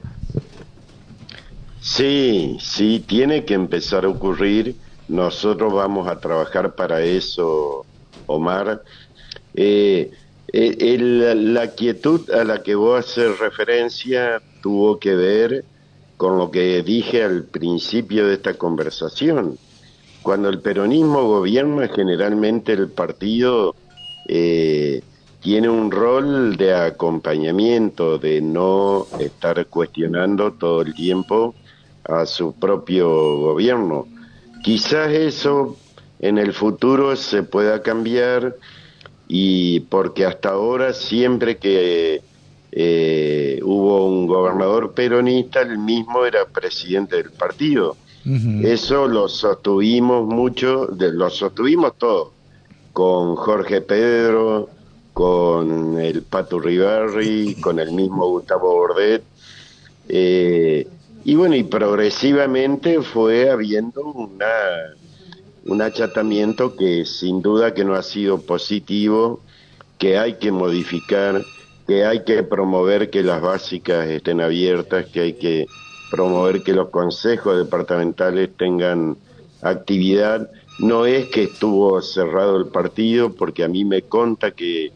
Sí, 1.81 2.57
sí, 2.59 3.03
tiene 3.05 3.45
que 3.45 3.53
empezar 3.53 4.05
a 4.05 4.09
ocurrir. 4.09 4.75
Nosotros 5.07 5.71
vamos 5.71 6.07
a 6.07 6.19
trabajar 6.19 6.73
para 6.73 7.01
eso, 7.01 7.85
Omar. 8.25 8.81
Eh, 9.55 10.11
eh 10.53 10.97
la 10.99 11.71
quietud 11.75 12.29
a 12.31 12.43
la 12.43 12.63
que 12.63 12.75
vos 12.75 12.99
haces 12.99 13.39
referencia 13.39 14.41
tuvo 14.61 14.99
que 14.99 15.15
ver 15.15 15.65
con 16.17 16.37
lo 16.37 16.51
que 16.51 16.81
dije 16.83 17.23
al 17.23 17.43
principio 17.43 18.27
de 18.27 18.35
esta 18.35 18.53
conversación. 18.53 19.57
Cuando 20.21 20.49
el 20.49 20.59
peronismo 20.59 21.27
gobierna, 21.27 21.87
generalmente 21.89 22.73
el 22.73 22.89
partido 22.89 23.75
eh, 24.27 25.01
tiene 25.41 25.69
un 25.69 25.91
rol 25.91 26.57
de 26.57 26.73
acompañamiento, 26.73 28.17
de 28.17 28.41
no 28.41 29.05
estar 29.19 29.67
cuestionando 29.67 30.53
todo 30.53 30.81
el 30.81 30.95
tiempo 30.95 31.53
a 32.03 32.25
su 32.25 32.53
propio 32.53 33.07
gobierno. 33.37 34.07
Quizás 34.63 35.11
eso 35.11 35.77
en 36.19 36.39
el 36.39 36.53
futuro 36.53 37.15
se 37.15 37.43
pueda 37.43 37.83
cambiar 37.83 38.55
y 39.27 39.81
porque 39.81 40.25
hasta 40.25 40.49
ahora 40.49 40.93
siempre 40.93 41.57
que 41.57 42.21
eh, 42.71 43.59
hubo 43.63 44.07
un 44.07 44.27
gobernador 44.27 44.93
peronista, 44.93 45.61
el 45.61 45.77
mismo 45.77 46.25
era 46.25 46.45
presidente 46.45 47.17
del 47.17 47.31
partido. 47.31 47.97
Eso 48.63 49.07
lo 49.07 49.29
sostuvimos 49.29 50.25
mucho, 50.25 50.87
lo 50.97 51.29
sostuvimos 51.29 51.95
todo, 51.95 52.33
con 52.91 53.35
Jorge 53.35 53.81
Pedro, 53.81 54.67
con 55.13 55.99
el 55.99 56.23
Pato 56.23 56.59
Ribarri, 56.59 57.53
con 57.61 57.79
el 57.79 57.91
mismo 57.91 58.27
Gustavo 58.27 58.73
Bordet. 58.73 59.23
Eh, 60.09 60.87
y 61.23 61.35
bueno, 61.35 61.55
y 61.55 61.63
progresivamente 61.63 63.01
fue 63.01 63.49
habiendo 63.49 64.03
una, 64.03 64.45
un 65.65 65.81
achatamiento 65.81 66.75
que 66.75 67.05
sin 67.05 67.41
duda 67.41 67.73
que 67.73 67.83
no 67.83 67.95
ha 67.95 68.03
sido 68.03 68.39
positivo, 68.41 69.41
que 69.97 70.17
hay 70.17 70.35
que 70.35 70.51
modificar, 70.51 71.43
que 71.87 72.05
hay 72.05 72.23
que 72.23 72.43
promover 72.43 73.09
que 73.09 73.23
las 73.23 73.41
básicas 73.41 74.07
estén 74.07 74.41
abiertas, 74.41 75.07
que 75.07 75.21
hay 75.21 75.33
que 75.33 75.65
promover 76.11 76.61
que 76.61 76.73
los 76.73 76.89
consejos 76.89 77.57
departamentales 77.57 78.49
tengan 78.55 79.17
actividad. 79.61 80.49
No 80.77 81.05
es 81.05 81.27
que 81.27 81.43
estuvo 81.43 81.99
cerrado 82.01 82.57
el 82.57 82.67
partido, 82.67 83.33
porque 83.33 83.63
a 83.63 83.67
mí 83.67 83.85
me 83.85 84.03
conta 84.03 84.51
que, 84.51 84.91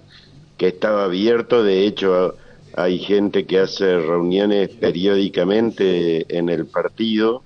que 0.57 0.67
estaba 0.67 1.05
abierto, 1.05 1.63
de 1.63 1.85
hecho 1.85 2.35
hay 2.75 2.99
gente 2.99 3.45
que 3.45 3.59
hace 3.59 3.97
reuniones 3.97 4.69
periódicamente 4.69 6.37
en 6.37 6.49
el 6.49 6.67
partido 6.67 7.41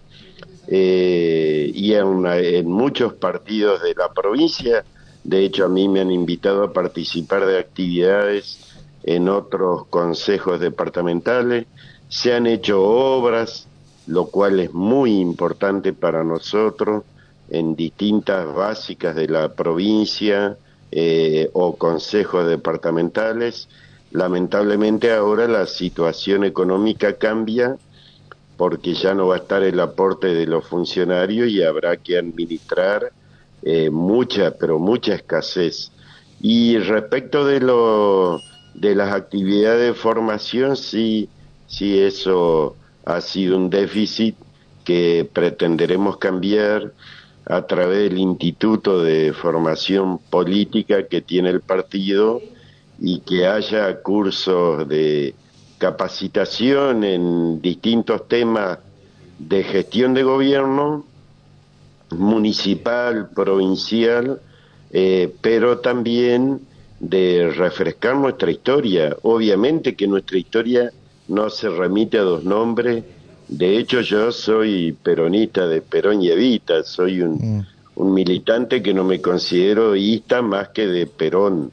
eh, 0.68 1.72
y 1.74 1.94
en, 1.94 2.68
muchos 2.68 3.14
partidos 3.14 3.82
de 3.82 3.94
la 3.96 4.12
provincia. 4.14 4.84
De 5.24 5.44
hecho, 5.44 5.66
a 5.66 5.70
mí 5.70 5.88
me 5.88 6.02
han 6.02 6.12
invitado 6.12 6.64
a 6.64 6.74
participar 6.74 7.46
de 7.46 7.60
actividades 7.60 8.60
en 9.04 9.30
otros 9.30 9.86
consejos 9.88 10.60
departamentales. 10.60 11.66
Se 12.10 12.34
han 12.34 12.48
hecho 12.48 12.82
obras, 12.82 13.68
lo 14.08 14.28
cual 14.28 14.60
es 14.60 14.74
muy 14.74 15.20
importante 15.20 15.94
para 15.94 16.24
nosotros 16.24 17.04
en 17.50 17.76
distintas 17.76 18.54
básicas 18.54 19.16
de 19.16 19.28
la 19.28 19.54
provincia 19.54 20.58
eh, 20.92 21.50
o 21.54 21.76
consejos 21.76 22.48
departamentales. 22.48 23.68
Lamentablemente 24.12 25.12
ahora 25.12 25.48
la 25.48 25.66
situación 25.66 26.44
económica 26.44 27.14
cambia 27.18 27.78
porque 28.58 28.94
ya 28.94 29.14
no 29.14 29.28
va 29.28 29.36
a 29.36 29.40
estar 29.40 29.64
el 29.64 29.80
aporte 29.80 30.28
de 30.28 30.46
los 30.46 30.66
funcionarios 30.66 31.50
y 31.50 31.64
habrá 31.64 31.98
que 31.98 32.18
administrar 32.18 33.12
eh, 33.64 33.90
mucha, 33.90 34.52
pero 34.52 34.80
mucha 34.80 35.16
escasez. 35.16 35.92
Y 36.42 36.78
respecto 36.78 37.46
de 37.46 37.60
lo 37.62 38.40
de 38.74 38.96
las 38.96 39.14
actividades 39.14 39.88
de 39.88 39.94
formación, 39.94 40.76
sí, 40.76 41.30
sí 41.68 42.00
eso 42.00 42.76
ha 43.06 43.22
sido 43.22 43.58
un 43.58 43.70
déficit 43.70 44.36
que 44.84 45.30
pretenderemos 45.32 46.18
cambiar 46.18 46.92
a 47.46 47.66
través 47.66 48.10
del 48.10 48.18
Instituto 48.18 49.02
de 49.02 49.34
Formación 49.34 50.18
Política 50.18 51.08
que 51.08 51.22
tiene 51.22 51.50
el 51.50 51.62
partido 51.62 52.42
y 53.00 53.20
que 53.20 53.48
haya 53.48 54.02
cursos 54.02 54.88
de 54.88 55.36
capacitación 55.84 57.04
en 57.04 57.62
distintos 57.62 58.30
temas 58.30 58.80
de 59.38 59.64
gestión 59.66 60.14
de 60.14 60.24
gobierno, 60.24 61.04
municipal, 62.12 63.32
provincial, 63.36 64.40
eh, 64.92 65.30
pero 65.42 65.80
también 65.80 66.62
de 67.02 67.52
refrescar 67.54 68.16
nuestra 68.16 68.50
historia. 68.50 69.18
Obviamente 69.24 69.94
que 69.94 70.08
nuestra 70.08 70.38
historia 70.38 70.90
no 71.28 71.50
se 71.50 71.68
remite 71.68 72.18
a 72.18 72.22
dos 72.22 72.46
nombres, 72.46 73.04
de 73.50 73.78
hecho, 73.78 74.00
yo 74.00 74.32
soy 74.32 74.94
peronista 74.94 75.68
de 75.68 75.82
Perón 75.82 76.22
y 76.22 76.30
Evita, 76.30 76.82
soy 76.84 77.20
un, 77.20 77.34
mm. 77.34 77.66
un 77.96 78.14
militante 78.14 78.82
que 78.82 78.94
no 78.94 79.04
me 79.04 79.20
considero 79.20 79.98
ista 79.98 80.42
más 80.42 80.70
que 80.70 80.88
de 80.88 81.08
Perón, 81.08 81.72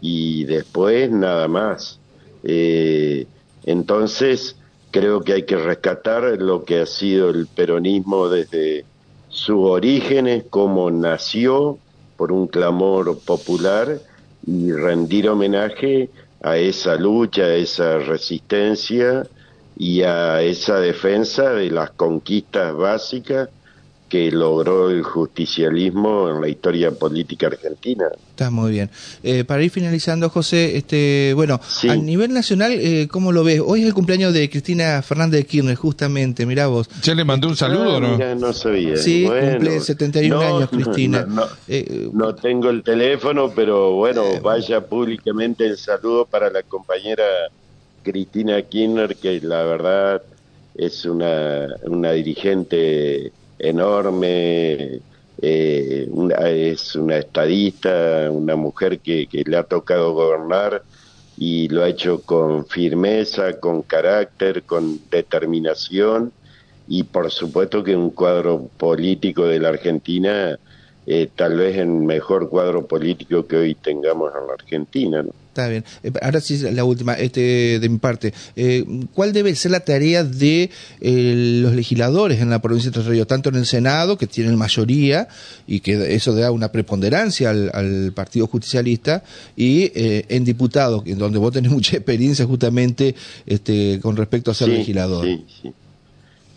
y 0.00 0.44
después 0.44 1.10
nada 1.10 1.48
más. 1.48 1.98
Eh, 2.44 3.26
entonces, 3.64 4.56
creo 4.90 5.20
que 5.22 5.34
hay 5.34 5.42
que 5.44 5.56
rescatar 5.56 6.22
lo 6.40 6.64
que 6.64 6.80
ha 6.80 6.86
sido 6.86 7.30
el 7.30 7.46
peronismo 7.46 8.28
desde 8.28 8.84
sus 9.28 9.58
orígenes, 9.58 10.44
cómo 10.50 10.90
nació 10.90 11.78
por 12.16 12.32
un 12.32 12.46
clamor 12.46 13.18
popular 13.20 13.98
y 14.46 14.72
rendir 14.72 15.28
homenaje 15.28 16.10
a 16.42 16.56
esa 16.56 16.96
lucha, 16.96 17.42
a 17.42 17.54
esa 17.54 17.98
resistencia 17.98 19.26
y 19.76 20.02
a 20.02 20.42
esa 20.42 20.80
defensa 20.80 21.50
de 21.50 21.70
las 21.70 21.90
conquistas 21.92 22.74
básicas 22.74 23.48
que 24.12 24.30
logró 24.30 24.90
el 24.90 25.02
justicialismo 25.02 26.28
en 26.28 26.42
la 26.42 26.46
historia 26.46 26.90
política 26.90 27.46
argentina. 27.46 28.08
Está 28.28 28.50
muy 28.50 28.70
bien. 28.70 28.90
Eh, 29.22 29.42
para 29.44 29.62
ir 29.62 29.70
finalizando, 29.70 30.28
José, 30.28 30.76
este, 30.76 31.32
bueno, 31.34 31.58
a 31.88 31.96
nivel 31.96 32.34
nacional, 32.34 32.72
eh, 32.72 33.08
¿cómo 33.10 33.32
lo 33.32 33.42
ves? 33.42 33.62
Hoy 33.64 33.80
es 33.80 33.86
el 33.86 33.94
cumpleaños 33.94 34.34
de 34.34 34.50
Cristina 34.50 35.00
Fernández 35.00 35.40
de 35.40 35.46
Kirchner, 35.46 35.76
justamente, 35.76 36.44
mirá 36.44 36.66
vos. 36.66 36.90
¿Ya 37.02 37.14
le 37.14 37.24
mandó 37.24 37.48
un 37.48 37.56
saludo 37.56 38.00
no? 38.00 38.34
no 38.34 38.52
sabía. 38.52 38.98
Sí, 38.98 39.24
cumple 39.24 39.80
71 39.80 40.40
años, 40.40 40.68
Cristina. 40.68 41.26
Eh, 41.66 42.10
no, 42.12 42.34
tengo 42.34 42.68
el 42.68 42.82
teléfono, 42.82 43.50
pero 43.56 43.92
bueno, 43.92 44.24
vaya 44.42 44.82
públicamente 44.82 45.64
el 45.64 45.78
saludo 45.78 46.26
para 46.26 46.50
la 46.50 46.62
compañera 46.64 47.24
Cristina 48.02 48.60
Kirchner, 48.60 49.16
que 49.16 49.40
la 49.40 49.62
verdad 49.62 50.20
es 50.74 51.06
una, 51.06 51.68
una 51.84 52.12
dirigente 52.12 53.32
enorme, 53.62 55.00
eh, 55.40 56.08
es 56.44 56.94
una 56.96 57.16
estadista, 57.16 58.30
una 58.30 58.56
mujer 58.56 58.98
que, 58.98 59.26
que 59.26 59.44
le 59.46 59.56
ha 59.56 59.62
tocado 59.62 60.12
gobernar 60.12 60.82
y 61.38 61.68
lo 61.68 61.82
ha 61.82 61.88
hecho 61.88 62.20
con 62.20 62.66
firmeza, 62.66 63.58
con 63.58 63.82
carácter, 63.82 64.64
con 64.64 65.00
determinación 65.10 66.32
y 66.88 67.04
por 67.04 67.30
supuesto 67.30 67.82
que 67.82 67.96
un 67.96 68.10
cuadro 68.10 68.68
político 68.76 69.46
de 69.46 69.60
la 69.60 69.70
Argentina, 69.70 70.58
eh, 71.06 71.28
tal 71.34 71.56
vez 71.56 71.76
el 71.76 71.88
mejor 71.88 72.48
cuadro 72.48 72.86
político 72.86 73.46
que 73.46 73.56
hoy 73.56 73.74
tengamos 73.74 74.32
en 74.38 74.46
la 74.46 74.54
Argentina. 74.54 75.22
¿no? 75.22 75.30
Está 75.52 75.68
bien. 75.68 75.84
Eh, 76.02 76.10
ahora 76.22 76.40
sí, 76.40 76.56
la 76.72 76.82
última, 76.82 77.12
este, 77.12 77.78
de 77.78 77.88
mi 77.90 77.98
parte. 77.98 78.32
Eh, 78.56 78.86
¿Cuál 79.12 79.34
debe 79.34 79.54
ser 79.54 79.72
la 79.72 79.80
tarea 79.80 80.24
de 80.24 80.70
eh, 81.02 81.60
los 81.62 81.74
legisladores 81.74 82.40
en 82.40 82.48
la 82.48 82.62
provincia 82.62 82.90
de 82.90 83.02
Ríos, 83.02 83.26
tanto 83.26 83.50
en 83.50 83.56
el 83.56 83.66
Senado, 83.66 84.16
que 84.16 84.26
tienen 84.26 84.56
mayoría, 84.56 85.28
y 85.66 85.80
que 85.80 86.14
eso 86.14 86.34
da 86.34 86.50
una 86.50 86.72
preponderancia 86.72 87.50
al, 87.50 88.12
Partido 88.14 88.46
Justicialista, 88.46 89.24
y 89.54 89.92
en 89.94 90.44
diputados, 90.44 91.02
en 91.04 91.18
donde 91.18 91.38
vos 91.38 91.52
tenés 91.52 91.70
mucha 91.70 91.98
experiencia 91.98 92.46
justamente 92.46 93.14
este, 93.44 94.00
con 94.00 94.16
respecto 94.16 94.52
a 94.52 94.54
ser 94.54 94.68
legislador? 94.68 95.26
Sí, 95.26 95.44
sí. 95.60 95.72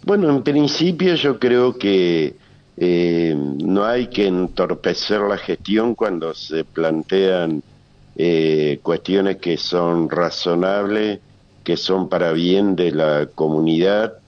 Bueno, 0.06 0.30
en 0.30 0.42
principio 0.42 1.16
yo 1.16 1.38
creo 1.38 1.78
que 1.78 2.36
no 2.78 3.86
hay 3.86 4.08
que 4.08 4.28
entorpecer 4.28 5.22
la 5.22 5.38
gestión 5.38 5.96
cuando 5.96 6.34
se 6.34 6.66
plantean 6.66 7.64
eh, 8.18 8.80
cuestiones 8.82 9.38
que 9.38 9.58
son 9.58 10.10
razonables, 10.10 11.20
que 11.66 11.76
son 11.76 12.08
para 12.08 12.32
bien 12.32 12.76
de 12.76 12.92
la 12.92 13.28
comunidad 13.34 14.20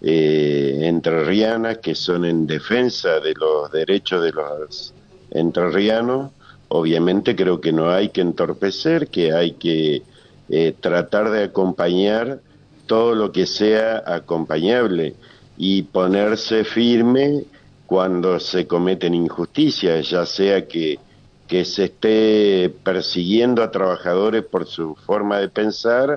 eh, 0.00 0.78
entrerriana, 0.82 1.74
que 1.76 1.94
son 1.94 2.24
en 2.24 2.46
defensa 2.46 3.20
de 3.20 3.34
los 3.34 3.70
derechos 3.70 4.22
de 4.22 4.32
los 4.32 4.94
entrerrianos. 5.30 6.30
Obviamente 6.68 7.36
creo 7.36 7.60
que 7.60 7.72
no 7.72 7.90
hay 7.90 8.08
que 8.08 8.22
entorpecer, 8.22 9.08
que 9.08 9.32
hay 9.32 9.52
que 9.52 10.02
eh, 10.48 10.74
tratar 10.80 11.30
de 11.30 11.44
acompañar 11.44 12.40
todo 12.86 13.14
lo 13.14 13.32
que 13.32 13.46
sea 13.46 14.02
acompañable 14.06 15.14
y 15.56 15.82
ponerse 15.82 16.64
firme 16.64 17.44
cuando 17.86 18.40
se 18.40 18.66
cometen 18.66 19.14
injusticias, 19.14 20.10
ya 20.10 20.26
sea 20.26 20.66
que 20.66 20.98
que 21.46 21.64
se 21.64 21.84
esté 21.84 22.74
persiguiendo 22.82 23.62
a 23.62 23.70
trabajadores 23.70 24.44
por 24.44 24.66
su 24.66 24.94
forma 24.94 25.38
de 25.38 25.48
pensar 25.48 26.16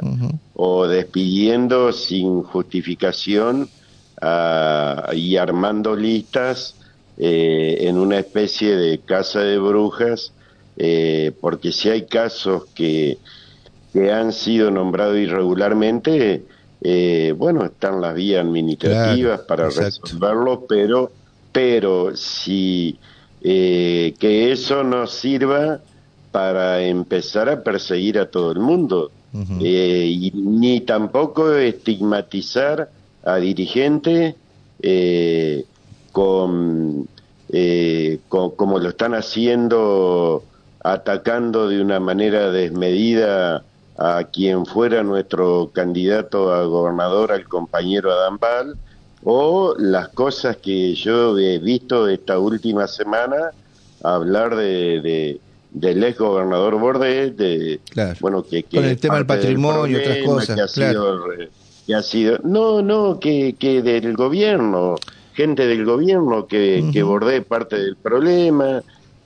o 0.53 0.87
despidiendo 0.87 1.91
sin 1.91 2.43
justificación 2.43 3.69
y 5.13 5.35
armando 5.35 5.95
listas 5.95 6.75
eh, 7.17 7.77
en 7.81 7.97
una 7.97 8.19
especie 8.19 8.75
de 8.75 8.99
casa 8.99 9.41
de 9.41 9.57
brujas, 9.57 10.31
eh, 10.77 11.31
porque 11.41 11.71
si 11.71 11.89
hay 11.89 12.05
casos 12.05 12.65
que, 12.73 13.17
que 13.91 14.11
han 14.11 14.31
sido 14.31 14.71
nombrados 14.71 15.17
irregularmente, 15.17 16.45
eh, 16.81 17.33
bueno, 17.35 17.65
están 17.65 18.01
las 18.01 18.13
vías 18.13 18.45
administrativas 18.45 19.41
para 19.41 19.69
resolverlo, 19.69 20.65
pero, 20.69 21.11
pero 21.51 22.15
si 22.15 22.97
eh, 23.41 24.13
que 24.19 24.51
eso 24.51 24.83
nos 24.83 25.13
sirva 25.13 25.79
para 26.31 26.81
empezar 26.81 27.49
a 27.49 27.63
perseguir 27.63 28.19
a 28.19 28.29
todo 28.29 28.51
el 28.51 28.59
mundo. 28.59 29.11
Eh, 29.61 30.07
y 30.09 30.31
ni 30.31 30.81
tampoco 30.81 31.53
estigmatizar 31.53 32.89
a 33.23 33.35
dirigentes 33.35 34.33
eh, 34.81 35.65
con, 36.11 37.07
como 38.29 38.79
lo 38.79 38.89
están 38.89 39.13
haciendo 39.13 40.43
atacando 40.79 41.67
de 41.67 41.81
una 41.81 41.99
manera 41.99 42.49
desmedida 42.49 43.63
a 43.97 44.23
quien 44.31 44.65
fuera 44.65 45.03
nuestro 45.03 45.69
candidato 45.73 46.53
a 46.53 46.63
gobernador, 46.65 47.31
al 47.31 47.45
compañero 47.47 48.11
Adán 48.11 48.37
Val, 48.39 48.77
o 49.23 49.75
las 49.77 50.09
cosas 50.09 50.57
que 50.57 50.93
yo 50.95 51.37
he 51.37 51.59
visto 51.59 52.07
esta 52.07 52.39
última 52.39 52.87
semana, 52.87 53.51
hablar 54.03 54.55
de, 54.55 55.39
del 55.71 56.03
ex 56.03 56.17
gobernador 56.17 56.79
Bordet, 56.79 57.35
de, 57.35 57.79
bueno, 58.19 58.43
que, 58.43 58.63
Con 58.63 58.85
el 58.85 58.97
tema 58.97 59.15
del 59.15 59.25
patrimonio 59.25 59.87
y 59.87 59.95
otras 59.95 60.17
cosas, 60.25 60.55
que 60.55 60.61
ha, 60.61 60.67
sido, 60.67 61.25
que 61.85 61.95
ha 61.95 62.01
sido, 62.01 62.39
no, 62.43 62.81
no, 62.81 63.19
que, 63.19 63.55
que 63.57 63.81
del 63.81 64.15
gobierno, 64.15 64.95
gente 65.33 65.67
del 65.67 65.85
gobierno, 65.85 66.47
que, 66.47 66.83
uh 66.83 66.91
que 66.91 67.03
Bordet 67.03 67.45
parte 67.45 67.77
del 67.77 67.95
problema, 67.95 68.81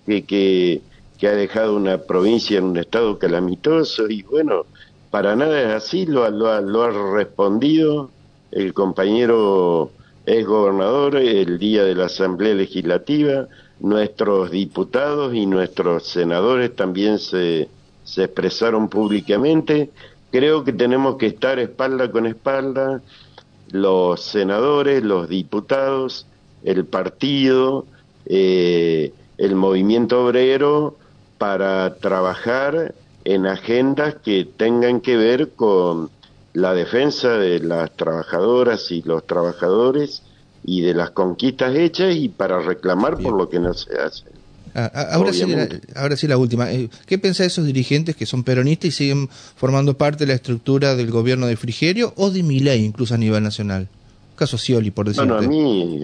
que, 0.05 0.23
que, 0.23 0.81
que 1.17 1.27
ha 1.27 1.33
dejado 1.33 1.75
una 1.75 1.97
provincia 1.99 2.57
en 2.57 2.65
un 2.65 2.77
estado 2.77 3.19
calamitoso, 3.19 4.09
y 4.09 4.23
bueno, 4.23 4.65
para 5.09 5.35
nada 5.35 5.61
es 5.61 5.83
así, 5.83 6.05
lo, 6.05 6.29
lo, 6.29 6.59
lo 6.61 6.83
ha 6.83 7.13
respondido 7.13 8.09
el 8.51 8.73
compañero 8.73 9.91
ex 10.25 10.45
gobernador 10.45 11.15
el 11.15 11.57
día 11.57 11.83
de 11.83 11.95
la 11.95 12.05
Asamblea 12.05 12.53
Legislativa, 12.53 13.47
nuestros 13.79 14.51
diputados 14.51 15.33
y 15.33 15.45
nuestros 15.45 16.07
senadores 16.07 16.75
también 16.75 17.17
se, 17.17 17.69
se 18.03 18.25
expresaron 18.25 18.89
públicamente. 18.89 19.89
Creo 20.31 20.63
que 20.63 20.73
tenemos 20.73 21.17
que 21.17 21.27
estar 21.27 21.59
espalda 21.59 22.11
con 22.11 22.25
espalda, 22.27 23.01
los 23.71 24.21
senadores, 24.21 25.03
los 25.03 25.27
diputados, 25.27 26.27
el 26.63 26.85
partido, 26.85 27.85
eh, 28.25 29.13
el 29.37 29.55
movimiento 29.55 30.25
obrero, 30.25 30.97
para 31.37 31.95
trabajar 31.95 32.93
en 33.23 33.47
agendas 33.47 34.15
que 34.23 34.45
tengan 34.45 35.01
que 35.01 35.17
ver 35.17 35.49
con 35.53 36.09
la 36.53 36.73
defensa 36.73 37.29
de 37.37 37.59
las 37.59 37.95
trabajadoras 37.95 38.91
y 38.91 39.01
los 39.03 39.25
trabajadores 39.25 40.23
y 40.63 40.81
de 40.81 40.93
las 40.93 41.11
conquistas 41.11 41.75
hechas 41.75 42.15
y 42.15 42.29
para 42.29 42.59
reclamar 42.59 43.17
por 43.17 43.37
lo 43.37 43.49
que 43.49 43.59
no 43.59 43.73
se 43.73 43.97
hace. 43.97 44.25
Ah, 44.73 44.89
ah, 44.93 45.07
ahora, 45.11 45.33
sí, 45.33 45.45
la, 45.45 45.67
ahora 45.95 46.15
sí 46.15 46.27
la 46.27 46.37
última. 46.37 46.71
Eh, 46.71 46.89
¿Qué 47.05 47.17
piensa 47.17 47.43
de 47.43 47.47
esos 47.47 47.65
dirigentes 47.65 48.15
que 48.15 48.25
son 48.25 48.43
peronistas 48.43 48.87
y 48.87 48.91
siguen 48.91 49.29
formando 49.55 49.97
parte 49.97 50.19
de 50.19 50.27
la 50.27 50.35
estructura 50.35 50.95
del 50.95 51.11
gobierno 51.11 51.47
de 51.47 51.57
Frigerio 51.57 52.13
o 52.15 52.29
de 52.29 52.41
Milei 52.43 52.85
incluso 52.85 53.13
a 53.13 53.17
nivel 53.17 53.43
nacional? 53.43 53.89
Caso 54.35 54.57
Scioli, 54.57 54.91
por 54.91 55.07
decirlo. 55.07 55.35
Bueno, 55.35 55.45
a 55.45 55.49
mí, 55.49 55.99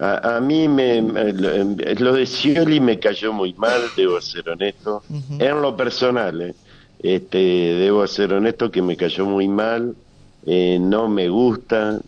a, 0.00 0.36
a 0.36 0.40
mí 0.40 0.66
me, 0.66 1.00
lo 1.00 2.12
de 2.12 2.26
Scioli 2.26 2.80
me 2.80 2.98
cayó 2.98 3.32
muy 3.32 3.52
mal, 3.54 3.80
debo 3.96 4.20
ser 4.20 4.48
honesto, 4.48 5.02
en 5.38 5.62
lo 5.62 5.76
personal. 5.76 6.40
Eh. 6.42 6.54
Este, 7.02 7.38
debo 7.38 8.06
ser 8.06 8.32
honesto 8.34 8.70
que 8.70 8.82
me 8.82 8.96
cayó 8.96 9.24
muy 9.24 9.48
mal, 9.48 9.94
eh, 10.46 10.78
no 10.80 11.08
me 11.08 11.28
gusta, 11.30 12.00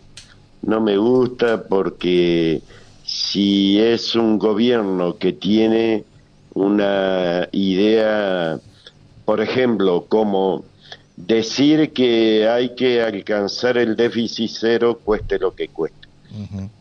no 0.61 0.81
me 0.81 0.97
gusta 0.97 1.63
porque 1.63 2.61
si 3.03 3.79
es 3.79 4.15
un 4.15 4.37
gobierno 4.37 5.17
que 5.17 5.33
tiene 5.33 6.03
una 6.53 7.47
idea, 7.51 8.59
por 9.25 9.41
ejemplo, 9.41 10.05
como 10.07 10.63
decir 11.15 11.91
que 11.91 12.47
hay 12.47 12.75
que 12.75 13.01
alcanzar 13.01 13.77
el 13.77 13.95
déficit 13.95 14.51
cero 14.51 14.99
cueste 15.03 15.39
lo 15.39 15.55
que 15.55 15.69
cueste. 15.69 16.07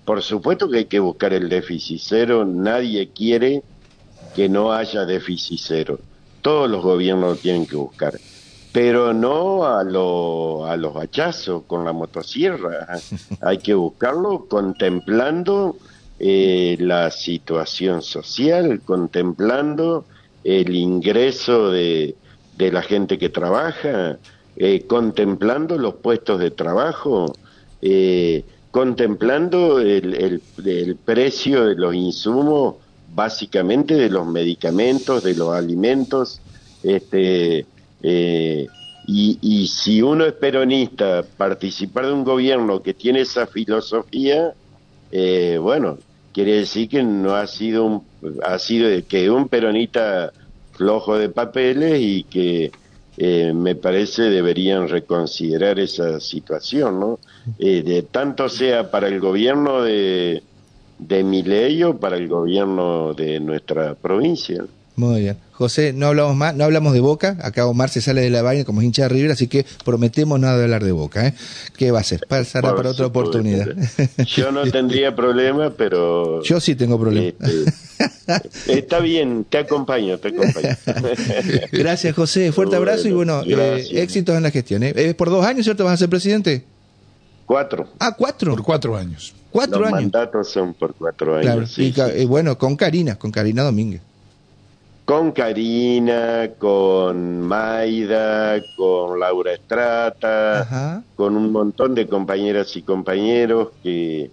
Por 0.05 0.23
supuesto 0.23 0.69
que 0.69 0.79
hay 0.79 0.85
que 0.87 1.01
buscar 1.01 1.33
el 1.33 1.49
déficit 1.49 2.01
cero, 2.03 2.45
nadie 2.45 3.09
quiere 3.09 3.63
que 4.35 4.49
no 4.49 4.73
haya 4.73 5.05
déficit 5.05 5.59
cero 5.63 5.99
todos 6.43 6.69
los 6.69 6.83
gobiernos 6.83 7.31
lo 7.31 7.37
tienen 7.37 7.67
que 7.67 7.77
buscar, 7.77 8.19
pero 8.73 9.15
no 9.15 9.65
a, 9.65 9.85
lo, 9.85 10.67
a 10.67 10.77
los 10.77 10.97
hachazos 10.97 11.63
con 11.67 11.85
la 11.85 11.93
motosierra. 11.93 12.87
Hay 13.41 13.59
que 13.59 13.75
buscarlo 13.75 14.47
contemplando 14.47 15.77
eh, 16.19 16.77
la 16.79 17.11
situación 17.11 18.03
social, 18.03 18.81
contemplando 18.85 20.05
el 20.45 20.75
ingreso 20.75 21.71
de, 21.71 22.17
de 22.57 22.73
la 22.73 22.83
gente 22.83 23.19
que 23.19 23.29
trabaja, 23.29 24.19
eh, 24.57 24.85
contemplando 24.87 25.79
los 25.79 25.95
puestos 25.95 26.39
de 26.41 26.51
trabajo, 26.51 27.33
eh, 27.81 28.45
contemplando 28.71 29.81
el, 29.81 30.15
el, 30.15 30.43
el, 30.65 30.97
precio 30.97 31.67
de 31.67 31.75
los 31.75 31.95
insumos 31.95 32.77
básicamente 33.15 33.95
de 33.95 34.11
los 34.11 34.27
medicamentos, 34.27 35.23
de 35.23 35.35
los 35.35 35.55
alimentos, 35.55 36.41
este, 36.83 37.67
eh, 38.03 38.67
y, 39.07 39.39
y, 39.41 39.67
si 39.69 40.01
uno 40.01 40.25
es 40.25 40.33
peronista, 40.33 41.25
participar 41.37 42.07
de 42.07 42.13
un 42.13 42.25
gobierno 42.25 42.83
que 42.83 42.95
tiene 42.95 43.21
esa 43.21 43.47
filosofía, 43.47 44.55
eh, 45.11 45.59
bueno, 45.61 45.99
quiere 46.33 46.57
decir 46.57 46.89
que 46.89 47.03
no 47.03 47.35
ha 47.35 47.47
sido 47.47 47.85
un, 47.85 48.05
ha 48.45 48.59
sido 48.59 48.89
que 49.07 49.31
un 49.31 49.49
peronista 49.49 50.33
flojo 50.73 51.19
de 51.19 51.29
papeles 51.29 52.01
y 52.01 52.25
que 52.25 52.73
eh, 53.19 53.53
me 53.55 53.75
parece 53.75 54.23
deberían 54.23 54.89
reconsiderar 54.89 55.79
esa 55.79 56.19
situación, 56.19 56.99
¿no? 56.99 57.19
Eh, 57.59 57.83
de 57.83 58.03
tanto 58.03 58.49
sea 58.49 58.91
para 58.91 59.09
el 59.09 59.21
gobierno 59.21 59.83
de 59.83 60.43
de 61.09 61.25
mi 61.25 61.43
ley 61.43 61.83
o 61.83 61.99
para 61.99 62.17
el 62.17 62.29
gobierno 62.29 63.15
de 63.15 63.41
nuestra 63.41 63.95
provincia. 63.95 64.65
Muy 64.95 65.23
bien. 65.23 65.37
José, 65.53 65.93
no 65.93 66.09
hablamos 66.09 66.37
más, 66.37 66.55
no 66.55 66.65
hablamos 66.65 66.93
de 66.93 67.01
Boca. 67.01 67.37
Acá 67.41 67.67
Omar 67.67 67.89
se 67.89 68.01
sale 68.01 68.21
de 68.21 68.31
la 68.31 68.43
vaina 68.43 68.65
como 68.65 68.83
hincha 68.83 69.03
de 69.05 69.09
River, 69.11 69.31
así 69.31 69.47
que 69.47 69.65
prometemos 69.85 70.39
nada 70.39 70.59
de 70.59 70.65
hablar 70.65 70.85
de 70.85 70.93
Boca. 70.93 71.27
¿eh? 71.27 71.35
¿Qué 71.77 71.91
va 71.91 72.01
a 72.01 72.03
ser? 72.03 72.21
Pasará 72.29 72.75
para 72.75 72.91
otra 72.91 73.07
oportunidad. 73.07 73.69
Yo 74.27 74.53
no 74.53 74.63
tendría 74.71 75.15
problema, 75.15 75.71
pero... 75.71 76.43
Yo 76.43 76.61
sí 76.61 76.75
tengo 76.75 76.99
problema. 76.99 77.33
Este, 77.41 78.79
está 78.79 78.99
bien, 78.99 79.47
te 79.49 79.59
acompaño, 79.59 80.19
te 80.19 80.29
acompaño. 80.29 80.77
Gracias, 81.73 82.15
José. 82.15 82.53
Fuerte 82.53 82.77
abrazo 82.77 83.09
y 83.09 83.13
bueno, 83.13 83.43
eh, 83.47 83.87
éxitos 83.93 84.37
en 84.37 84.43
la 84.43 84.51
gestión. 84.51 84.83
¿eh? 84.83 84.93
¿Es 84.95 85.15
por 85.15 85.31
dos 85.31 85.47
años, 85.47 85.65
cierto? 85.65 85.85
¿Vas 85.85 85.95
a 85.95 85.97
ser 85.97 86.11
presidente? 86.11 86.65
Cuatro. 87.47 87.89
Ah, 87.99 88.15
cuatro. 88.17 88.53
Por 88.53 88.65
cuatro 88.65 88.97
años. 88.97 89.33
Cuatro 89.53 89.81
Los 89.81 89.89
años. 89.89 90.01
mandatos 90.03 90.49
son 90.51 90.73
por 90.75 90.95
cuatro 90.95 91.37
años. 91.37 91.79
y, 91.79 91.93
y, 92.17 92.25
bueno, 92.25 92.57
con 92.57 92.75
Karina, 92.77 93.17
con 93.17 93.31
Karina 93.31 93.63
Domínguez. 93.63 94.01
Con 95.05 95.33
Karina, 95.33 96.49
con 96.59 97.41
Maida, 97.41 98.63
con 98.77 99.19
Laura 99.21 99.53
Estrata, 99.53 100.61
Ajá. 100.61 101.03
con 101.17 101.37
un 101.37 101.51
montón 101.53 101.95
de 101.95 102.07
compañeras 102.07 102.75
y 102.77 102.83
compañeros 102.83 103.69
que, 103.83 104.31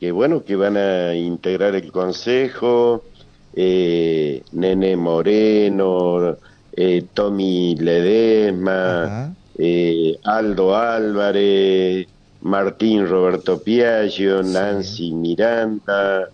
que 0.00 0.12
bueno, 0.12 0.44
que 0.44 0.56
van 0.56 0.76
a 0.76 1.14
integrar 1.14 1.74
el 1.74 1.90
consejo, 1.92 3.02
eh, 3.54 4.42
Nene 4.52 4.96
Moreno, 4.96 6.36
eh, 6.76 7.04
Tommy 7.12 7.74
Ledesma, 7.76 9.34
eh, 9.58 10.16
Aldo 10.24 10.76
Álvarez, 10.76 12.06
Martín 12.44 13.08
Roberto 13.08 13.58
Piaggio. 13.60 14.42
Nancy 14.42 15.10
Miranda, 15.12 16.28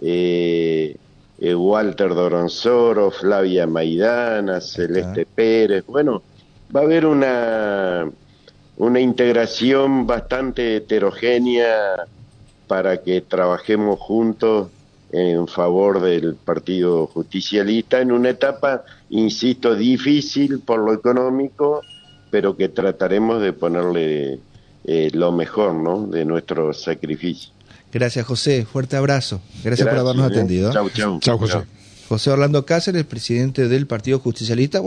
eh, 0.00 0.96
eh, 1.38 1.54
Walter 1.54 2.08
Doronzoro, 2.14 3.10
Flavia 3.10 3.66
Maidana, 3.66 4.60
Celeste. 4.60 5.26
Pérez. 5.26 5.84
Bueno, 5.86 6.22
va 6.74 6.80
a 6.80 6.84
haber 6.84 7.04
una, 7.04 8.08
una 8.78 9.00
integración 9.00 10.06
bastante 10.06 10.76
heterogénea 10.76 12.06
para 12.66 13.02
que 13.02 13.20
trabajemos 13.20 13.98
juntos 14.00 14.68
en 15.12 15.46
favor 15.46 16.00
del 16.00 16.34
Partido 16.34 17.06
Justicialista 17.06 18.00
en 18.00 18.12
una 18.12 18.30
etapa, 18.30 18.84
insisto, 19.10 19.74
difícil 19.74 20.60
por 20.60 20.80
lo 20.80 20.92
económico, 20.92 21.80
pero 22.30 22.56
que 22.56 22.68
trataremos 22.68 23.40
de 23.40 23.52
ponerle 23.52 24.40
eh, 24.86 25.10
lo 25.12 25.32
mejor 25.32 25.74
¿no? 25.74 26.06
de 26.06 26.24
nuestro 26.24 26.72
sacrificio. 26.72 27.50
Gracias, 27.92 28.24
José. 28.26 28.64
Fuerte 28.64 28.96
abrazo. 28.96 29.40
Gracias, 29.62 29.64
Gracias 29.64 29.88
por 29.88 29.98
habernos 29.98 30.30
eh. 30.30 30.34
atendido. 30.34 30.72
Chau, 30.72 30.90
chau. 30.90 31.20
Chau, 31.20 31.38
José. 31.38 31.58
José 32.08 32.30
Orlando 32.30 32.64
Cáceres, 32.64 33.04
presidente 33.04 33.68
del 33.68 33.86
Partido 33.86 34.20
Justicialista. 34.20 34.80